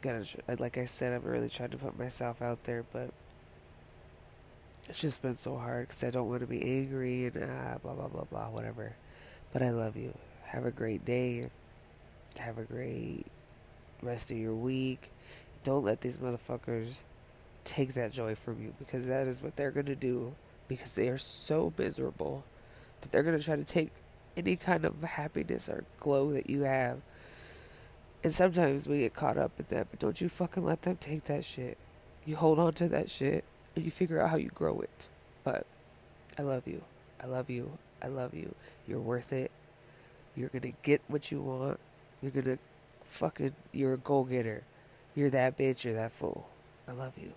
gonna, 0.00 0.24
like 0.58 0.78
I 0.78 0.86
said, 0.86 1.12
I'm 1.12 1.28
really 1.28 1.50
trying 1.50 1.70
to 1.70 1.76
put 1.76 1.98
myself 1.98 2.40
out 2.40 2.64
there, 2.64 2.84
but 2.90 3.10
it's 4.88 5.00
just 5.00 5.20
been 5.20 5.34
so 5.34 5.58
hard 5.58 5.88
because 5.88 6.04
I 6.04 6.10
don't 6.10 6.28
want 6.28 6.40
to 6.40 6.46
be 6.46 6.62
angry 6.62 7.26
and 7.26 7.44
ah, 7.44 7.76
blah, 7.82 7.92
blah, 7.92 8.08
blah, 8.08 8.24
blah, 8.24 8.48
whatever. 8.48 8.96
But 9.52 9.62
I 9.62 9.70
love 9.70 9.96
you. 9.96 10.16
Have 10.44 10.64
a 10.64 10.70
great 10.70 11.04
day. 11.04 11.50
Have 12.38 12.56
a 12.56 12.62
great 12.62 13.26
rest 14.02 14.30
of 14.30 14.36
your 14.36 14.54
week. 14.54 15.10
Don't 15.64 15.84
let 15.84 16.00
these 16.00 16.18
motherfuckers 16.18 16.98
take 17.64 17.94
that 17.94 18.12
joy 18.12 18.34
from 18.34 18.62
you 18.62 18.72
because 18.78 19.06
that 19.06 19.26
is 19.26 19.42
what 19.42 19.56
they're 19.56 19.70
going 19.70 19.86
to 19.86 19.96
do 19.96 20.34
because 20.68 20.92
they 20.92 21.08
are 21.08 21.18
so 21.18 21.72
miserable 21.76 22.44
that 23.00 23.12
they're 23.12 23.22
going 23.22 23.38
to 23.38 23.44
try 23.44 23.56
to 23.56 23.64
take 23.64 23.90
any 24.36 24.56
kind 24.56 24.84
of 24.84 25.02
happiness 25.02 25.68
or 25.68 25.84
glow 25.98 26.32
that 26.32 26.48
you 26.48 26.62
have. 26.62 27.00
And 28.22 28.32
sometimes 28.32 28.88
we 28.88 29.00
get 29.00 29.14
caught 29.14 29.38
up 29.38 29.52
in 29.58 29.66
that, 29.68 29.88
but 29.90 30.00
don't 30.00 30.20
you 30.20 30.28
fucking 30.28 30.64
let 30.64 30.82
them 30.82 30.96
take 30.96 31.24
that 31.24 31.44
shit. 31.44 31.76
You 32.24 32.36
hold 32.36 32.58
on 32.58 32.72
to 32.74 32.88
that 32.88 33.10
shit 33.10 33.44
and 33.74 33.84
you 33.84 33.90
figure 33.90 34.20
out 34.20 34.30
how 34.30 34.36
you 34.36 34.50
grow 34.50 34.80
it. 34.80 35.06
But 35.44 35.66
I 36.38 36.42
love 36.42 36.66
you. 36.66 36.82
I 37.22 37.26
love 37.26 37.50
you. 37.50 37.78
I 38.02 38.08
love 38.08 38.34
you. 38.34 38.54
You're 38.86 39.00
worth 39.00 39.32
it. 39.32 39.50
You're 40.36 40.50
going 40.50 40.62
to 40.62 40.72
get 40.82 41.00
what 41.08 41.32
you 41.32 41.40
want. 41.40 41.80
You're 42.22 42.32
going 42.32 42.44
to 42.44 42.58
fucking, 43.08 43.54
you're 43.72 43.94
a 43.94 43.98
goal 43.98 44.24
getter. 44.24 44.64
You're 45.14 45.30
that 45.30 45.58
bitch. 45.58 45.84
You're 45.84 45.94
that 45.94 46.12
fool. 46.12 46.48
I 46.86 46.92
love 46.92 47.12
you. 47.16 47.32